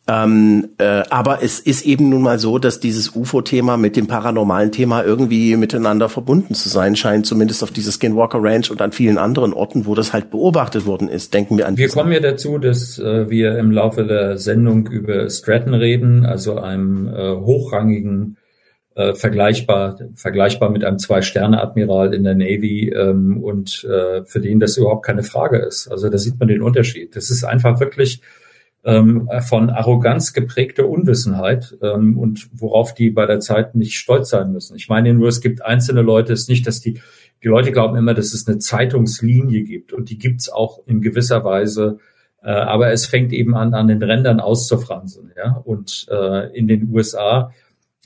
Ähm, 0.09 0.69
äh, 0.79 1.03
aber 1.11 1.43
es 1.43 1.59
ist 1.59 1.85
eben 1.85 2.09
nun 2.11 2.23
mal 2.23 2.39
so, 2.39 2.59
dass 2.59 2.79
dieses 2.79 3.17
UFO-Thema 3.17 3.77
mit 3.77 3.97
dem 3.97 4.07
paranormalen 4.07 4.71
Thema 4.71 5.03
irgendwie 5.03 5.57
miteinander 5.57 6.09
verbunden 6.09 6.55
zu 6.55 6.69
sein 6.69 6.95
scheint, 6.95 7.27
zumindest 7.27 7.65
auf 7.65 7.73
dieser 7.73 7.91
Skinwalker 7.91 8.39
Ranch 8.41 8.71
und 8.71 8.81
an 8.81 8.93
vielen 8.93 9.19
anderen 9.19 9.53
Orten, 9.53 9.85
wo 9.85 9.97
das 9.97 10.13
halt 10.13 10.31
beobachtet 10.31 10.87
worden 10.87 11.09
ist. 11.09 11.35
Denken 11.35 11.59
wir 11.59 11.67
an. 11.67 11.77
Wir 11.77 11.89
kommen 11.89 12.13
ja 12.13 12.21
dazu, 12.21 12.59
dass 12.59 13.01
äh, 13.01 13.29
wir 13.29 13.59
im 13.59 13.73
Laufe 13.73 14.05
der 14.05 14.39
Sendung 14.39 14.87
über 14.87 15.29
Stratton 15.29 15.75
reden, 15.75 16.25
also 16.25 16.57
einem 16.57 17.09
äh, 17.09 17.35
hochrangigen 17.35 18.37
äh, 18.95 19.13
vergleichbar, 19.15 19.99
vergleichbar 20.15 20.71
mit 20.71 20.85
einem 20.85 21.01
Zwei-Sterne-Admiral 21.01 22.15
in 22.15 22.23
der 22.23 22.37
Navy 22.37 22.91
ähm, 22.91 23.43
und 23.43 23.85
äh, 23.85 24.25
für 24.25 24.41
den 24.41 24.61
das 24.61 24.77
überhaupt 24.77 25.05
keine 25.05 25.25
Frage 25.25 25.59
ist. 25.59 25.89
Also 25.89 26.09
da 26.09 26.17
sieht 26.17 26.39
man 26.39 26.47
den 26.47 26.63
Unterschied. 26.63 27.17
Das 27.17 27.29
ist 27.29 27.43
einfach 27.45 27.81
wirklich 27.81 28.23
ähm, 28.87 29.29
von 29.41 29.69
Arroganz 29.69 30.33
geprägte 30.33 30.87
Unwissenheit 30.87 31.77
ähm, 31.83 32.17
und 32.17 32.49
worauf 32.53 32.95
die 32.95 33.11
bei 33.11 33.27
der 33.27 33.41
Zeit 33.41 33.75
nicht 33.75 33.97
stolz 33.97 34.31
sein 34.31 34.53
müssen. 34.53 34.77
Ich 34.77 34.89
meine 34.89 35.13
nur, 35.13 35.27
es 35.27 35.41
gibt 35.41 35.65
einzelne 35.65 36.03
Leute, 36.03 36.33
es 36.33 36.43
ist 36.43 36.49
nicht, 36.49 36.67
dass 36.69 36.81
die, 36.81 37.01
die 37.43 37.49
Leute 37.49 37.73
glauben 37.73 37.97
immer, 37.97 38.15
dass 38.15 38.33
es 38.33 38.47
eine 38.47 38.59
Zeitungslinie 38.59 39.65
gibt 39.65 39.93
und 39.93 40.09
die 40.09 40.19
gibt's 40.19 40.49
auch 40.49 40.87
in 40.87 41.01
gewisser 41.01 41.43
Weise, 41.43 41.99
äh, 42.45 42.51
aber 42.51 42.93
es 42.93 43.07
fängt 43.07 43.33
eben 43.33 43.57
an, 43.57 43.75
an 43.75 43.89
den 43.89 44.01
Rändern 44.01 44.39
auszufransen. 44.39 45.33
Ja? 45.37 45.61
Und 45.65 46.07
äh, 46.09 46.57
in 46.57 46.69
den 46.69 46.89
USA, 46.93 47.51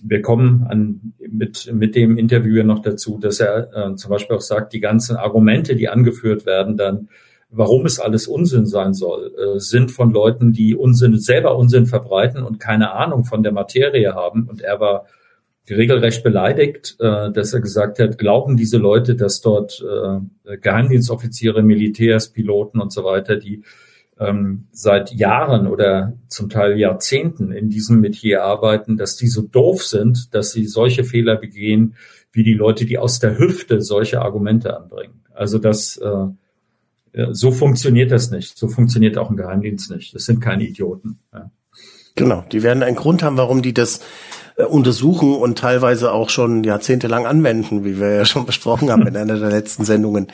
wir 0.03 0.23
kommen 0.23 0.65
an, 0.67 1.13
mit, 1.19 1.71
mit 1.75 1.95
dem 1.95 2.17
Interviewer 2.17 2.65
noch 2.65 2.81
dazu, 2.81 3.19
dass 3.19 3.39
er 3.39 3.69
äh, 3.75 3.97
zum 3.97 4.11
Beispiel 4.11 4.35
auch 4.35 4.41
sagt, 4.41 4.73
die 4.73 4.81
ganzen 4.81 5.17
Argumente, 5.17 5.77
die 5.77 5.91
angeführt 5.91 6.47
werden, 6.47 6.79
dann 6.79 7.11
warum 7.51 7.87
es 7.87 7.99
alles 7.99 8.27
Unsinn 8.27 8.67
sein 8.67 8.95
soll, 8.95 9.33
äh, 9.37 9.59
sind 9.59 9.91
von 9.91 10.13
Leuten, 10.13 10.53
die 10.53 10.75
Unsinn, 10.75 11.19
selber 11.19 11.57
Unsinn 11.57 11.87
verbreiten 11.87 12.43
und 12.43 12.61
keine 12.61 12.93
Ahnung 12.93 13.25
von 13.25 13.43
der 13.43 13.53
Materie 13.53 14.15
haben. 14.15 14.49
Und 14.49 14.63
er 14.63 14.81
war 14.81 15.07
regelrecht 15.69 16.23
beleidigt, 16.23 16.97
äh, 17.01 17.31
dass 17.31 17.53
er 17.53 17.61
gesagt 17.61 17.99
hat, 17.99 18.19
glauben 18.19 18.57
diese 18.57 18.79
Leute, 18.79 19.17
dass 19.17 19.41
dort 19.41 19.85
äh, 19.85 20.57
Geheimdienstoffiziere, 20.59 21.63
Militärs, 21.63 22.29
Piloten 22.29 22.81
und 22.81 22.93
so 22.93 23.05
weiter, 23.05 23.37
die 23.37 23.63
ähm, 24.19 24.67
seit 24.71 25.13
Jahren 25.13 25.67
oder 25.67 26.15
zum 26.29 26.51
Teil 26.51 26.79
Jahrzehnten 26.79 27.53
in 27.53 27.71
diesem 27.71 28.01
Metier 28.01 28.45
arbeiten, 28.45 28.97
dass 28.97 29.17
die 29.17 29.29
so 29.29 29.43
doof 29.43 29.85
sind, 29.85 30.35
dass 30.35 30.53
sie 30.53 30.67
solche 30.67 31.05
Fehler 31.05 31.37
begehen, 31.37 31.95
wie 32.33 32.45
die 32.45 32.55
Leute, 32.55 32.85
die 32.85 32.99
aus 32.99 33.19
der 33.19 33.39
Hüfte 33.39 33.81
solche 33.81 34.21
Argumente 34.21 34.77
anbringen. 34.77 35.25
Also 35.35 35.59
das 35.59 35.97
äh, 35.97 36.27
so 37.33 37.51
funktioniert 37.51 38.11
das 38.11 38.31
nicht. 38.31 38.59
So 38.59 38.69
funktioniert 38.69 39.19
auch 39.19 39.31
ein 39.31 39.37
Geheimdienst 39.37 39.91
nicht. 39.91 40.15
Das 40.15 40.25
sind 40.25 40.41
keine 40.41 40.65
Idioten. 40.65 41.19
Ja. 41.33 41.51
Genau, 42.15 42.45
die 42.53 42.63
werden 42.63 42.83
einen 42.83 42.97
Grund 42.97 43.23
haben, 43.23 43.37
warum 43.37 43.63
die 43.63 43.75
das 43.75 44.01
äh, 44.57 44.65
untersuchen 44.65 45.35
und 45.35 45.59
teilweise 45.59 46.13
auch 46.13 46.31
schon 46.31 46.65
jahrzehntelang 46.65 47.27
anwenden, 47.27 47.85
wie 47.85 48.01
wir 48.01 48.13
ja 48.13 48.25
schon 48.25 48.47
besprochen 48.47 48.91
haben 48.91 49.07
in 49.07 49.17
einer 49.17 49.39
der 49.39 49.51
letzten 49.51 49.85
Sendungen. 49.85 50.29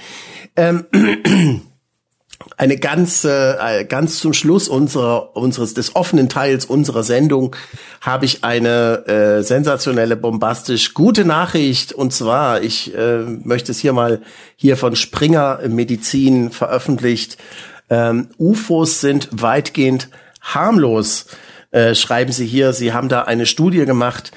Ähm, 0.57 0.87
eine 2.57 2.77
ganz, 2.77 3.25
äh, 3.25 3.85
ganz 3.85 4.19
zum 4.19 4.33
Schluss 4.33 4.69
unserer, 4.69 5.37
unseres, 5.37 5.75
des 5.75 5.97
offenen 5.97 6.29
Teils 6.29 6.65
unserer 6.65 7.03
Sendung 7.03 7.57
habe 8.01 8.25
ich 8.25 8.45
eine 8.45 9.07
äh, 9.07 9.43
sensationelle, 9.43 10.17
bombastisch 10.17 10.95
gute 10.95 11.25
Nachricht. 11.25 11.93
Und 11.93 12.13
zwar, 12.13 12.63
ich 12.63 12.95
äh, 12.95 13.19
möchte 13.23 13.73
es 13.73 13.79
hier 13.79 13.93
mal 13.93 14.23
hier 14.57 14.77
von 14.77 14.97
Springer 14.97 15.61
Medizin 15.69 16.51
veröffentlicht. 16.51 17.39
Ähm, 17.89 18.29
UFOs 18.39 19.01
sind 19.01 19.29
weitgehend 19.31 20.09
harmlos, 20.41 21.27
äh, 21.71 21.95
schreiben 21.95 22.33
Sie 22.33 22.47
hier. 22.47 22.73
Sie 22.73 22.93
haben 22.93 23.09
da 23.09 23.23
eine 23.23 23.47
Studie 23.47 23.85
gemacht 23.85 24.33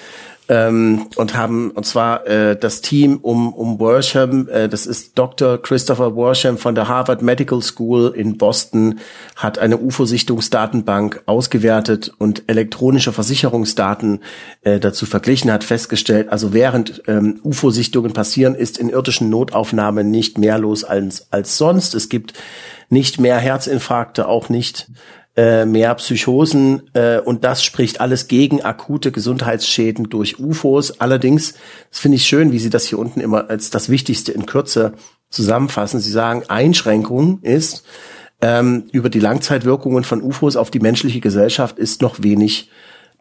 ähm, 0.50 1.08
und 1.16 1.38
haben 1.38 1.70
und 1.72 1.86
zwar 1.86 2.26
äh, 2.26 2.58
das 2.58 2.82
Team 2.82 3.20
um 3.22 3.54
um 3.54 3.80
Worsham, 3.80 4.50
äh, 4.50 4.68
das 4.68 4.88
ist 4.88 5.18
Dr. 5.18 5.62
Christopher 5.62 6.16
Worsham 6.16 6.58
von 6.58 6.74
der 6.74 6.88
Harvard 6.88 7.22
Medical 7.22 7.62
School 7.62 8.12
in 8.16 8.38
Boston, 8.38 9.00
hat 9.36 9.60
eine 9.60 9.78
UFO-Sichtungsdatenbank 9.78 11.22
ausgewertet 11.28 12.12
und 12.18 12.44
elektronische 12.48 13.14
Versicherungsdaten 13.14 14.22
äh, 14.64 14.80
dazu 14.80 15.06
verglichen, 15.06 15.52
hat 15.52 15.64
festgestellt, 15.64 16.30
also 16.30 16.52
während 16.52 17.04
ähm, 17.08 17.40
UFO-Sichtungen 17.44 18.14
passieren, 18.14 18.56
ist 18.56 18.80
in 18.80 18.90
irdischen 18.90 19.30
Notaufnahmen 19.30 20.10
nicht 20.10 20.40
mehr 20.40 20.58
los 20.58 20.84
als 20.84 21.32
als 21.32 21.58
sonst. 21.58 21.94
Es 21.94 22.10
gibt 22.10 22.34
nicht 22.90 23.20
mehr 23.20 23.38
Herzinfarkte, 23.38 24.28
auch 24.28 24.50
nicht 24.50 24.88
äh, 25.40 25.66
mehr 25.66 25.96
Psychosen 25.96 26.90
äh, 26.94 27.20
und 27.20 27.46
das 27.46 27.64
spricht 27.64 28.02
alles 28.02 28.28
gegen 28.28 28.62
akute 28.62 29.14
Gesundheitsschäden 29.14 30.10
durch 30.10 30.38
UFOs. 30.38 31.00
Allerdings, 31.00 31.54
das 31.90 32.00
finde 32.00 32.18
ich 32.18 32.26
schön, 32.26 32.52
wie 32.52 32.60
Sie 32.60 32.70
das 32.70 32.84
hier 32.84 33.00
unten 33.00 33.22
immer 33.22 33.50
als 33.50 33.70
das 33.70 33.88
Wichtigste 33.88 34.34
in 34.34 34.46
Kürze 34.46 34.96
zusammenfassen. 35.30 36.02
Sie 36.02 36.12
sagen, 36.12 36.44
Einschränkung 36.50 37.40
ist, 37.42 37.86
ähm, 38.42 38.90
über 38.92 39.10
die 39.10 39.22
Langzeitwirkungen 39.22 40.04
von 40.04 40.22
UFOs 40.22 40.58
auf 40.58 40.72
die 40.72 40.82
menschliche 40.82 41.22
Gesellschaft 41.22 41.80
ist 41.80 42.02
noch 42.02 42.22
wenig 42.22 42.70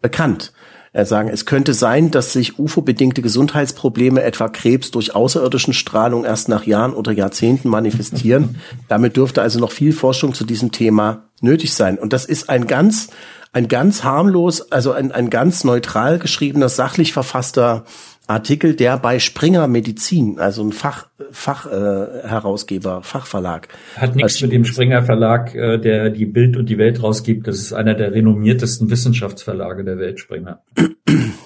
bekannt. 0.02 0.52
Er 0.92 1.04
sagen, 1.04 1.28
es 1.28 1.44
könnte 1.46 1.74
sein, 1.74 2.10
dass 2.10 2.32
sich 2.32 2.58
UFO-bedingte 2.58 3.22
Gesundheitsprobleme, 3.22 4.22
etwa 4.22 4.48
Krebs 4.48 4.90
durch 4.90 5.14
außerirdischen 5.14 5.74
Strahlung, 5.74 6.24
erst 6.24 6.48
nach 6.48 6.64
Jahren 6.64 6.94
oder 6.94 7.12
Jahrzehnten 7.12 7.68
manifestieren. 7.68 8.56
Damit 8.88 9.16
dürfte 9.16 9.42
also 9.42 9.58
noch 9.58 9.72
viel 9.72 9.92
Forschung 9.92 10.34
zu 10.34 10.44
diesem 10.44 10.72
Thema 10.72 11.24
nötig 11.40 11.74
sein. 11.74 11.98
Und 11.98 12.12
das 12.12 12.24
ist 12.24 12.48
ein 12.48 12.66
ganz, 12.66 13.08
ein 13.52 13.68
ganz 13.68 14.02
harmlos, 14.04 14.72
also 14.72 14.92
ein, 14.92 15.12
ein 15.12 15.30
ganz 15.30 15.64
neutral 15.64 16.18
geschriebener, 16.18 16.68
sachlich 16.68 17.12
verfasster 17.12 17.84
Artikel, 18.28 18.76
der 18.76 18.98
bei 18.98 19.18
Springer 19.18 19.66
Medizin, 19.68 20.38
also 20.38 20.62
ein 20.62 20.72
Fach, 20.72 21.06
Fachherausgeber, 21.30 22.24
äh, 22.24 22.28
Herausgeber, 22.28 23.02
Fachverlag. 23.02 23.68
Hat 23.96 24.14
nichts 24.16 24.42
mit 24.42 24.52
dem 24.52 24.66
Springer 24.66 25.02
Verlag, 25.02 25.54
äh, 25.54 25.78
der 25.78 26.10
die 26.10 26.26
Bild 26.26 26.56
und 26.58 26.68
die 26.68 26.76
Welt 26.76 27.02
rausgibt. 27.02 27.48
Das 27.48 27.56
ist 27.56 27.72
einer 27.72 27.94
der 27.94 28.12
renommiertesten 28.12 28.90
Wissenschaftsverlage 28.90 29.82
der 29.82 29.98
Welt, 29.98 30.20
Springer. 30.20 30.60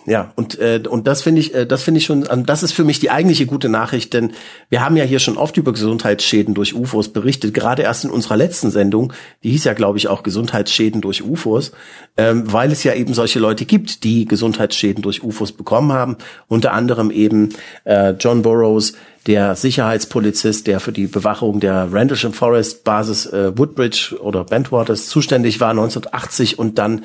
Ja, 0.05 0.33
und 0.35 0.59
äh, 0.59 0.83
und 0.89 1.07
das 1.07 1.23
finde 1.23 1.41
ich, 1.41 1.55
äh, 1.55 1.67
das 1.67 1.83
finde 1.83 1.99
ich 1.99 2.07
schon, 2.07 2.27
das 2.45 2.63
ist 2.63 2.73
für 2.73 2.85
mich 2.85 2.99
die 2.99 3.11
eigentliche 3.11 3.47
gute 3.47 3.69
Nachricht, 3.69 4.13
denn 4.13 4.33
wir 4.69 4.85
haben 4.85 4.97
ja 4.97 5.05
hier 5.05 5.21
schon 5.21 5.37
oft 5.37 5.57
über 5.57 5.73
Gesundheitsschäden 5.73 6.55
durch 6.55 6.75
UFOs 6.75 7.11
berichtet. 7.11 7.55
Gerade 7.55 7.83
erst 7.83 8.05
in 8.05 8.11
unserer 8.11 8.37
letzten 8.37 8.71
Sendung, 8.71 9.13
die 9.45 9.51
hieß 9.51 9.65
ja, 9.65 9.75
glaube 9.75 9.99
ich, 9.99 10.09
auch 10.09 10.23
Gesundheitsschäden 10.23 11.01
durch 11.01 11.23
UFOs, 11.23 11.73
ähm, 12.17 12.53
weil 12.53 12.73
es 12.73 12.83
ja 12.83 12.95
eben 12.95 13.15
solche 13.15 13.39
Leute 13.39 13.65
gibt, 13.65 14.05
die 14.05 14.25
Gesundheitsschäden 14.25 15.03
durch 15.03 15.23
UFOs 15.23 15.53
bekommen 15.53 15.93
haben. 15.93 16.17
Unter 16.49 16.73
anderem 16.73 17.11
eben 17.11 17.51
äh, 17.85 18.11
John 18.19 18.43
Burroughs, 18.43 18.95
der 19.27 19.55
Sicherheitspolizist, 19.55 20.67
der 20.67 20.81
für 20.81 20.93
die 20.93 21.07
Bewachung 21.07 21.61
der 21.61 21.93
Rendlesham 21.93 22.33
Forest 22.33 22.85
Basis 22.85 23.27
äh, 23.27 23.57
Woodbridge 23.57 24.17
oder 24.21 24.45
Bentwaters 24.45 25.07
zuständig 25.07 25.61
war 25.61 25.71
1980 25.71 26.59
und 26.59 26.79
dann 26.79 27.05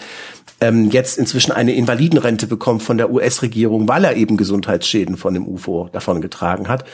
ähm, 0.59 0.89
jetzt 0.89 1.17
inzwischen 1.17 1.51
eine 1.51 1.73
Invalidenrente 1.73 2.47
bekommt 2.47 2.83
von 2.83 2.97
der 2.97 3.11
US-Regierung, 3.11 3.87
weil 3.87 4.03
er 4.03 4.15
eben 4.15 4.37
Gesundheitsschäden 4.37 5.17
von 5.17 5.33
dem 5.33 5.47
UFO 5.47 5.89
davon 5.91 6.21
getragen 6.21 6.67
hat. 6.67 6.85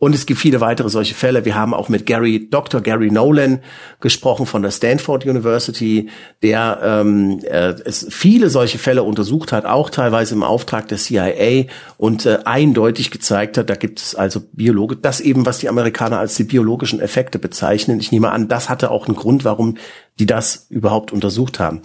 Und 0.00 0.14
es 0.14 0.24
gibt 0.24 0.40
viele 0.40 0.62
weitere 0.62 0.88
solche 0.88 1.14
Fälle. 1.14 1.44
Wir 1.44 1.54
haben 1.54 1.74
auch 1.74 1.90
mit 1.90 2.06
Gary, 2.06 2.48
Dr. 2.50 2.80
Gary 2.80 3.10
Nolan 3.10 3.60
gesprochen 4.00 4.46
von 4.46 4.62
der 4.62 4.70
Stanford 4.70 5.26
University, 5.26 6.08
der 6.42 6.80
ähm, 6.82 7.40
äh, 7.44 7.74
es 7.84 8.06
viele 8.08 8.48
solche 8.48 8.78
Fälle 8.78 9.02
untersucht 9.02 9.52
hat, 9.52 9.66
auch 9.66 9.90
teilweise 9.90 10.34
im 10.34 10.42
Auftrag 10.42 10.88
der 10.88 10.96
CIA 10.96 11.66
und 11.98 12.24
äh, 12.24 12.38
eindeutig 12.46 13.10
gezeigt 13.10 13.58
hat, 13.58 13.68
da 13.68 13.74
gibt 13.74 14.00
es 14.00 14.14
also 14.14 14.40
Biologe, 14.52 14.96
das 14.96 15.20
eben, 15.20 15.44
was 15.44 15.58
die 15.58 15.68
Amerikaner 15.68 16.18
als 16.18 16.34
die 16.34 16.44
biologischen 16.44 17.00
Effekte 17.00 17.38
bezeichnen. 17.38 18.00
Ich 18.00 18.10
nehme 18.10 18.32
an, 18.32 18.48
das 18.48 18.70
hatte 18.70 18.90
auch 18.90 19.06
einen 19.06 19.16
Grund, 19.16 19.44
warum 19.44 19.76
die 20.18 20.24
das 20.24 20.66
überhaupt 20.70 21.12
untersucht 21.12 21.60
haben. 21.60 21.82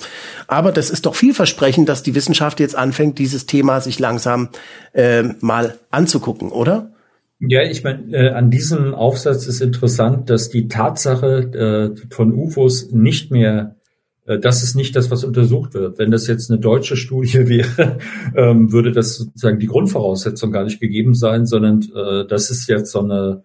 Aber 0.47 0.71
das 0.71 0.89
ist 0.89 1.06
doch 1.06 1.15
vielversprechend, 1.15 1.89
dass 1.89 2.01
die 2.01 2.15
Wissenschaft 2.15 2.62
jetzt 2.62 2.78
anfängt, 2.78 3.19
dieses 3.19 3.45
Thema 3.45 3.82
sich 3.82 3.99
langsam 3.99 4.47
äh, 4.93 5.23
mal 5.41 5.78
anzugucken, 5.91 6.49
oder? 6.49 6.94
Ja, 7.39 7.63
ich 7.63 7.84
meine, 7.84 8.13
äh, 8.13 8.30
an 8.30 8.50
diesem 8.50 8.93
Aufsatz 8.95 9.45
ist 9.45 9.62
interessant, 9.62 10.30
dass 10.30 10.50
die 10.50 10.67
Tatsache 10.67 11.93
äh, 11.93 12.13
von 12.13 12.34
UFOs 12.34 12.91
nicht 12.91 13.30
mehr, 13.30 13.76
äh, 14.26 14.39
das 14.39 14.63
ist 14.63 14.76
nicht 14.76 14.95
das, 14.95 15.12
was 15.12 15.26
untersucht 15.26 15.74
wird. 15.74 16.00
Wenn 16.00 16.12
das 16.12 16.28
jetzt 16.28 16.50
eine 16.50 16.60
deutsche 16.60 16.95
Studie 16.95 17.48
wäre, 17.50 17.98
ähm, 18.36 18.71
würde 18.71 18.93
das 18.93 19.17
sozusagen 19.17 19.60
die 19.60 19.67
Grundvoraussetzung 19.67 20.52
gar 20.52 20.63
nicht 20.63 20.80
gegeben 20.80 21.13
sein, 21.13 21.45
sondern 21.45 21.82
äh, 21.93 22.26
das 22.26 22.50
ist 22.50 22.69
jetzt 22.69 22.91
so 22.91 23.02
eine, 23.02 23.43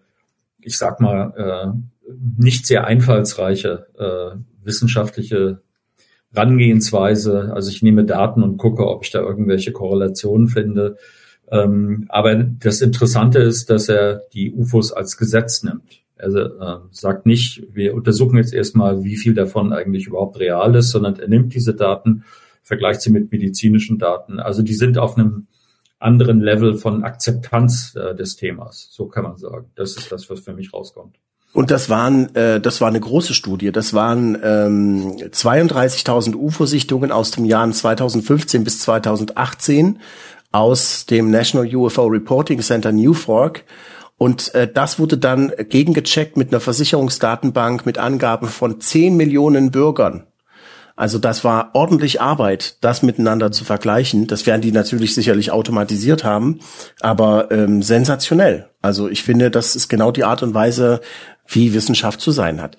ich 0.61 0.77
sag 0.77 1.01
mal, 1.01 1.33
äh, 1.35 2.11
nicht 2.37 2.67
sehr 2.67 2.85
einfallsreiche 2.87 3.87
äh, 3.97 4.37
wissenschaftliche 4.63 5.61
Rangehensweise. 6.33 7.51
Also 7.53 7.69
ich 7.71 7.81
nehme 7.81 8.05
Daten 8.05 8.41
und 8.41 8.57
gucke, 8.57 8.87
ob 8.87 9.03
ich 9.03 9.11
da 9.11 9.19
irgendwelche 9.19 9.73
Korrelationen 9.73 10.47
finde. 10.47 10.97
Ähm, 11.51 12.05
aber 12.09 12.35
das 12.35 12.81
Interessante 12.81 13.39
ist, 13.39 13.69
dass 13.69 13.89
er 13.89 14.23
die 14.33 14.53
UFOs 14.53 14.93
als 14.93 15.17
Gesetz 15.17 15.63
nimmt. 15.63 16.01
Er 16.15 16.29
äh, 16.29 16.77
sagt 16.91 17.25
nicht, 17.25 17.63
wir 17.73 17.93
untersuchen 17.93 18.37
jetzt 18.37 18.53
erstmal, 18.53 19.03
wie 19.03 19.17
viel 19.17 19.33
davon 19.33 19.73
eigentlich 19.73 20.07
überhaupt 20.07 20.39
real 20.39 20.75
ist, 20.75 20.91
sondern 20.91 21.17
er 21.19 21.27
nimmt 21.27 21.53
diese 21.53 21.73
Daten, 21.73 22.23
vergleicht 22.63 23.01
sie 23.01 23.09
mit 23.09 23.31
medizinischen 23.31 23.97
Daten. 23.97 24.39
Also 24.39 24.61
die 24.61 24.75
sind 24.75 24.97
auf 24.97 25.17
einem 25.17 25.47
anderen 25.99 26.39
Level 26.39 26.75
von 26.75 27.03
Akzeptanz 27.03 27.95
äh, 27.95 28.15
des 28.15 28.35
Themas. 28.35 28.87
So 28.91 29.07
kann 29.07 29.23
man 29.23 29.37
sagen. 29.37 29.67
Das 29.75 29.97
ist 29.97 30.11
das, 30.11 30.29
was 30.29 30.39
für 30.39 30.53
mich 30.53 30.73
rauskommt. 30.73 31.17
Und 31.53 31.69
das 31.69 31.89
waren, 31.89 32.33
äh, 32.35 32.61
das 32.61 32.79
war 32.81 32.87
eine 32.87 32.99
große 32.99 33.33
Studie. 33.33 33.71
Das 33.71 33.93
waren 33.93 34.37
ähm, 34.41 35.17
32.000 35.17 36.35
UFO-Sichtungen 36.35 37.11
aus 37.11 37.31
dem 37.31 37.45
Jahren 37.45 37.73
2015 37.73 38.63
bis 38.63 38.79
2018 38.79 39.99
aus 40.51 41.05
dem 41.05 41.31
National 41.31 41.73
UFO 41.73 42.05
Reporting 42.05 42.61
Center 42.61 42.91
New 42.91 43.13
Fork. 43.13 43.63
Und 44.17 44.53
äh, 44.53 44.71
das 44.71 44.99
wurde 44.99 45.17
dann 45.17 45.51
gegengecheckt 45.57 46.37
mit 46.37 46.49
einer 46.49 46.59
Versicherungsdatenbank 46.59 47.85
mit 47.85 47.97
Angaben 47.97 48.47
von 48.47 48.79
10 48.79 49.17
Millionen 49.17 49.71
Bürgern. 49.71 50.27
Also 50.95 51.17
das 51.17 51.43
war 51.43 51.71
ordentlich 51.73 52.21
Arbeit, 52.21 52.77
das 52.81 53.01
miteinander 53.01 53.51
zu 53.51 53.63
vergleichen. 53.63 54.27
Das 54.27 54.45
werden 54.45 54.61
die 54.61 54.71
natürlich 54.71 55.15
sicherlich 55.15 55.51
automatisiert 55.51 56.23
haben, 56.23 56.59
aber 56.99 57.49
ähm, 57.49 57.81
sensationell. 57.81 58.69
Also 58.81 59.09
ich 59.09 59.23
finde, 59.23 59.49
das 59.49 59.75
ist 59.75 59.87
genau 59.87 60.11
die 60.11 60.23
Art 60.23 60.43
und 60.43 60.53
Weise, 60.53 61.01
wie 61.47 61.73
Wissenschaft 61.73 62.21
zu 62.21 62.29
sein 62.29 62.61
hat. 62.61 62.77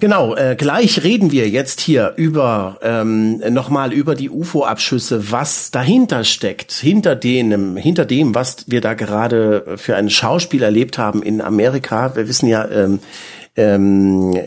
Genau, 0.00 0.36
äh, 0.36 0.54
gleich 0.56 1.02
reden 1.02 1.32
wir 1.32 1.48
jetzt 1.48 1.80
hier 1.80 2.12
über 2.14 2.78
ähm, 2.82 3.38
nochmal 3.52 3.92
über 3.92 4.14
die 4.14 4.30
UFO-Abschüsse, 4.30 5.32
was 5.32 5.72
dahinter 5.72 6.22
steckt, 6.22 6.70
hinter 6.70 7.16
dem, 7.16 7.76
hinter 7.76 8.04
dem, 8.04 8.32
was 8.32 8.70
wir 8.70 8.80
da 8.80 8.94
gerade 8.94 9.76
für 9.76 9.96
ein 9.96 10.08
Schauspiel 10.08 10.62
erlebt 10.62 10.98
haben 10.98 11.20
in 11.20 11.40
Amerika. 11.40 12.14
Wir 12.14 12.28
wissen 12.28 12.48
ja, 12.48 12.68
ähm, 12.68 13.00
ähm, 13.56 14.38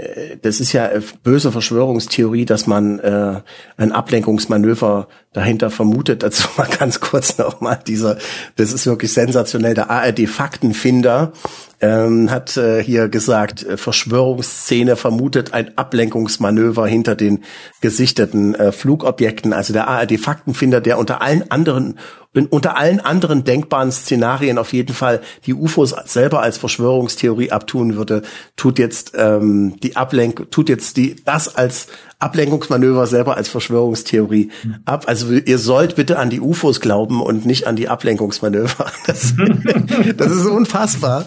das 0.42 0.62
ist 0.62 0.72
ja 0.72 0.90
böse 1.22 1.52
Verschwörungstheorie, 1.52 2.46
dass 2.46 2.66
man 2.66 3.00
äh, 3.00 3.42
ein 3.76 3.92
Ablenkungsmanöver 3.92 5.10
dahinter 5.34 5.70
vermutet. 5.70 6.24
Dazu 6.24 6.48
mal 6.56 6.70
ganz 6.80 7.02
kurz 7.02 7.38
nochmal 7.38 7.78
dieser, 7.86 8.18
das 8.56 8.72
ist 8.72 8.86
wirklich 8.88 9.12
sensationell, 9.12 9.74
der 9.74 9.90
ARD-Faktenfinder 9.90 11.34
ähm, 11.82 12.30
hat 12.30 12.58
äh, 12.58 12.84
hier 12.84 13.10
gesagt, 13.10 13.64
äh, 13.64 13.78
Verschwörungsszene 13.78 14.96
vermutet 14.96 15.54
ein 15.54 15.78
Ablenkungsmanöver 15.78 16.88
hinter 16.88 17.16
den 17.16 17.44
gesichteten 17.82 18.56
äh, 18.56 18.72
Flugobjekten. 18.72 19.54
Also 19.54 19.74
der 19.74 19.88
ARD-Faktenfinder, 19.88 20.80
der 20.80 21.00
unter 21.00 21.22
allen 21.22 21.50
anderen 21.50 21.98
unter 22.34 22.78
allen 22.78 23.02
anderen 23.02 23.44
denkbaren 23.44 23.92
Szenarien 23.92 24.58
auf 24.58 24.72
jeden 24.72 24.94
Fall 24.94 25.22
die 25.46 25.54
UFOs 25.54 25.94
selber 26.06 26.42
als 26.42 26.58
Verschwörungstheorie 26.58 27.52
abtun 27.52 27.96
würde, 27.96 28.22
tut 28.56 28.80
jetzt 28.80 29.14
ähm, 29.16 29.76
die 29.82 29.98
Ablenkung, 29.98 30.50
tut 30.50 30.70
jetzt 30.70 30.96
die 30.96 31.16
das 31.26 31.54
als 31.56 31.88
Ablenkungsmanöver 32.22 33.08
selber 33.08 33.36
als 33.36 33.50
Verschwörungstheorie 33.50 34.52
ab. 34.86 35.06
Also 35.08 35.32
ihr 35.32 35.58
sollt 35.58 35.96
bitte 35.96 36.20
an 36.20 36.30
die 36.30 36.40
UFOs 36.40 36.80
glauben 36.80 37.20
und 37.20 37.46
nicht 37.46 37.66
an 37.66 37.76
die 37.76 37.90
Ablenkungsmanöver. 37.90 38.86
Das, 39.08 39.34
das 40.16 40.32
ist 40.32 40.46
unfassbar. 40.46 41.26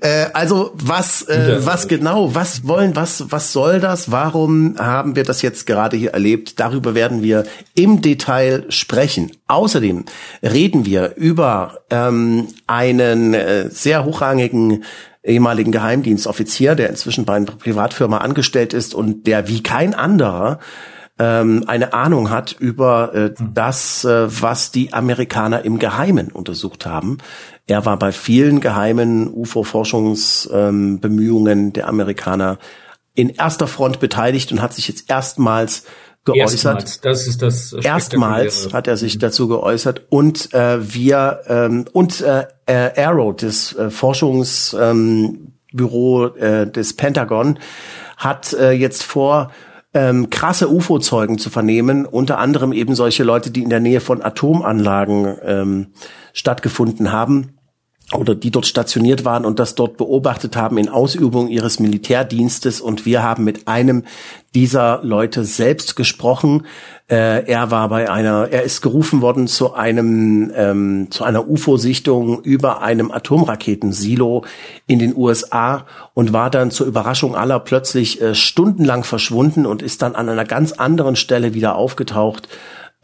Äh, 0.00 0.26
also 0.32 0.70
was, 0.74 1.22
äh, 1.22 1.60
was 1.64 1.88
genau, 1.88 2.34
was 2.34 2.66
wollen, 2.66 2.94
was, 2.94 3.24
was 3.30 3.52
soll 3.52 3.80
das? 3.80 4.10
Warum 4.10 4.76
haben 4.78 5.16
wir 5.16 5.24
das 5.24 5.42
jetzt 5.42 5.66
gerade 5.66 5.96
hier 5.96 6.12
erlebt? 6.12 6.60
Darüber 6.60 6.94
werden 6.94 7.22
wir 7.22 7.44
im 7.74 8.00
Detail 8.00 8.64
sprechen. 8.68 9.32
Außerdem 9.48 10.04
reden 10.52 10.84
wir 10.84 11.16
über 11.16 11.80
ähm, 11.90 12.48
einen 12.66 13.34
äh, 13.34 13.70
sehr 13.70 14.04
hochrangigen 14.04 14.84
ehemaligen 15.26 15.72
Geheimdienstoffizier, 15.72 16.74
der 16.74 16.88
inzwischen 16.88 17.24
bei 17.24 17.34
einer 17.34 17.46
Privatfirma 17.46 18.18
angestellt 18.18 18.72
ist 18.72 18.94
und 18.94 19.26
der 19.26 19.48
wie 19.48 19.62
kein 19.62 19.92
anderer 19.92 20.60
ähm, 21.18 21.64
eine 21.66 21.94
Ahnung 21.94 22.30
hat 22.30 22.54
über 22.58 23.14
äh, 23.14 23.34
das, 23.54 24.04
äh, 24.04 24.28
was 24.42 24.70
die 24.70 24.92
Amerikaner 24.92 25.64
im 25.64 25.78
Geheimen 25.78 26.30
untersucht 26.30 26.84
haben. 26.86 27.16
Er 27.66 27.86
war 27.86 27.98
bei 27.98 28.12
vielen 28.12 28.60
geheimen 28.60 29.32
UFO-Forschungsbemühungen 29.32 31.58
ähm, 31.58 31.72
der 31.72 31.88
Amerikaner 31.88 32.58
in 33.14 33.30
erster 33.30 33.66
Front 33.66 33.98
beteiligt 33.98 34.52
und 34.52 34.60
hat 34.60 34.74
sich 34.74 34.88
jetzt 34.88 35.08
erstmals 35.10 35.84
geäußert. 36.26 36.82
Erstmals, 36.82 37.00
das 37.00 37.26
ist 37.26 37.40
das 37.42 37.72
Erstmals 37.72 38.72
hat 38.72 38.86
er 38.86 38.98
sich 38.98 39.18
dazu 39.18 39.48
geäußert 39.48 40.02
und 40.10 40.52
äh, 40.52 40.78
wir 40.94 41.40
ähm, 41.46 41.86
und 41.92 42.20
äh, 42.20 42.46
äh 42.66 43.02
Arrow, 43.02 43.34
das 43.34 43.74
äh, 43.74 43.90
Forschungsbüro 43.90 45.46
ähm, 46.36 46.36
äh, 46.38 46.66
des 46.66 46.94
Pentagon, 46.94 47.58
hat 48.18 48.52
äh, 48.52 48.72
jetzt 48.72 49.02
vor 49.02 49.50
ähm, 49.94 50.28
krasse 50.28 50.70
UFO-Zeugen 50.70 51.38
zu 51.38 51.48
vernehmen, 51.48 52.04
unter 52.04 52.38
anderem 52.38 52.72
eben 52.72 52.94
solche 52.94 53.24
Leute, 53.24 53.50
die 53.50 53.62
in 53.62 53.70
der 53.70 53.80
Nähe 53.80 54.00
von 54.00 54.20
Atomanlagen 54.20 55.36
ähm, 55.42 55.86
stattgefunden 56.34 57.12
haben 57.12 57.55
oder 58.12 58.36
die 58.36 58.52
dort 58.52 58.66
stationiert 58.66 59.24
waren 59.24 59.44
und 59.44 59.58
das 59.58 59.74
dort 59.74 59.96
beobachtet 59.96 60.54
haben 60.54 60.78
in 60.78 60.88
Ausübung 60.88 61.48
ihres 61.48 61.80
Militärdienstes. 61.80 62.80
Und 62.80 63.04
wir 63.04 63.24
haben 63.24 63.42
mit 63.42 63.66
einem 63.66 64.04
dieser 64.54 65.00
Leute 65.02 65.44
selbst 65.44 65.96
gesprochen. 65.96 66.66
Äh, 67.08 67.46
er 67.46 67.72
war 67.72 67.88
bei 67.88 68.08
einer, 68.08 68.48
er 68.52 68.62
ist 68.62 68.80
gerufen 68.80 69.22
worden 69.22 69.48
zu 69.48 69.74
einem, 69.74 70.52
ähm, 70.54 71.08
zu 71.10 71.24
einer 71.24 71.48
UFO-Sichtung 71.48 72.42
über 72.42 72.80
einem 72.80 73.10
Atomraketensilo 73.10 74.44
in 74.86 75.00
den 75.00 75.16
USA 75.16 75.84
und 76.14 76.32
war 76.32 76.48
dann 76.48 76.70
zur 76.70 76.86
Überraschung 76.86 77.34
aller 77.34 77.58
plötzlich 77.58 78.22
äh, 78.22 78.36
stundenlang 78.36 79.02
verschwunden 79.02 79.66
und 79.66 79.82
ist 79.82 80.02
dann 80.02 80.14
an 80.14 80.28
einer 80.28 80.44
ganz 80.44 80.72
anderen 80.72 81.16
Stelle 81.16 81.54
wieder 81.54 81.74
aufgetaucht 81.74 82.48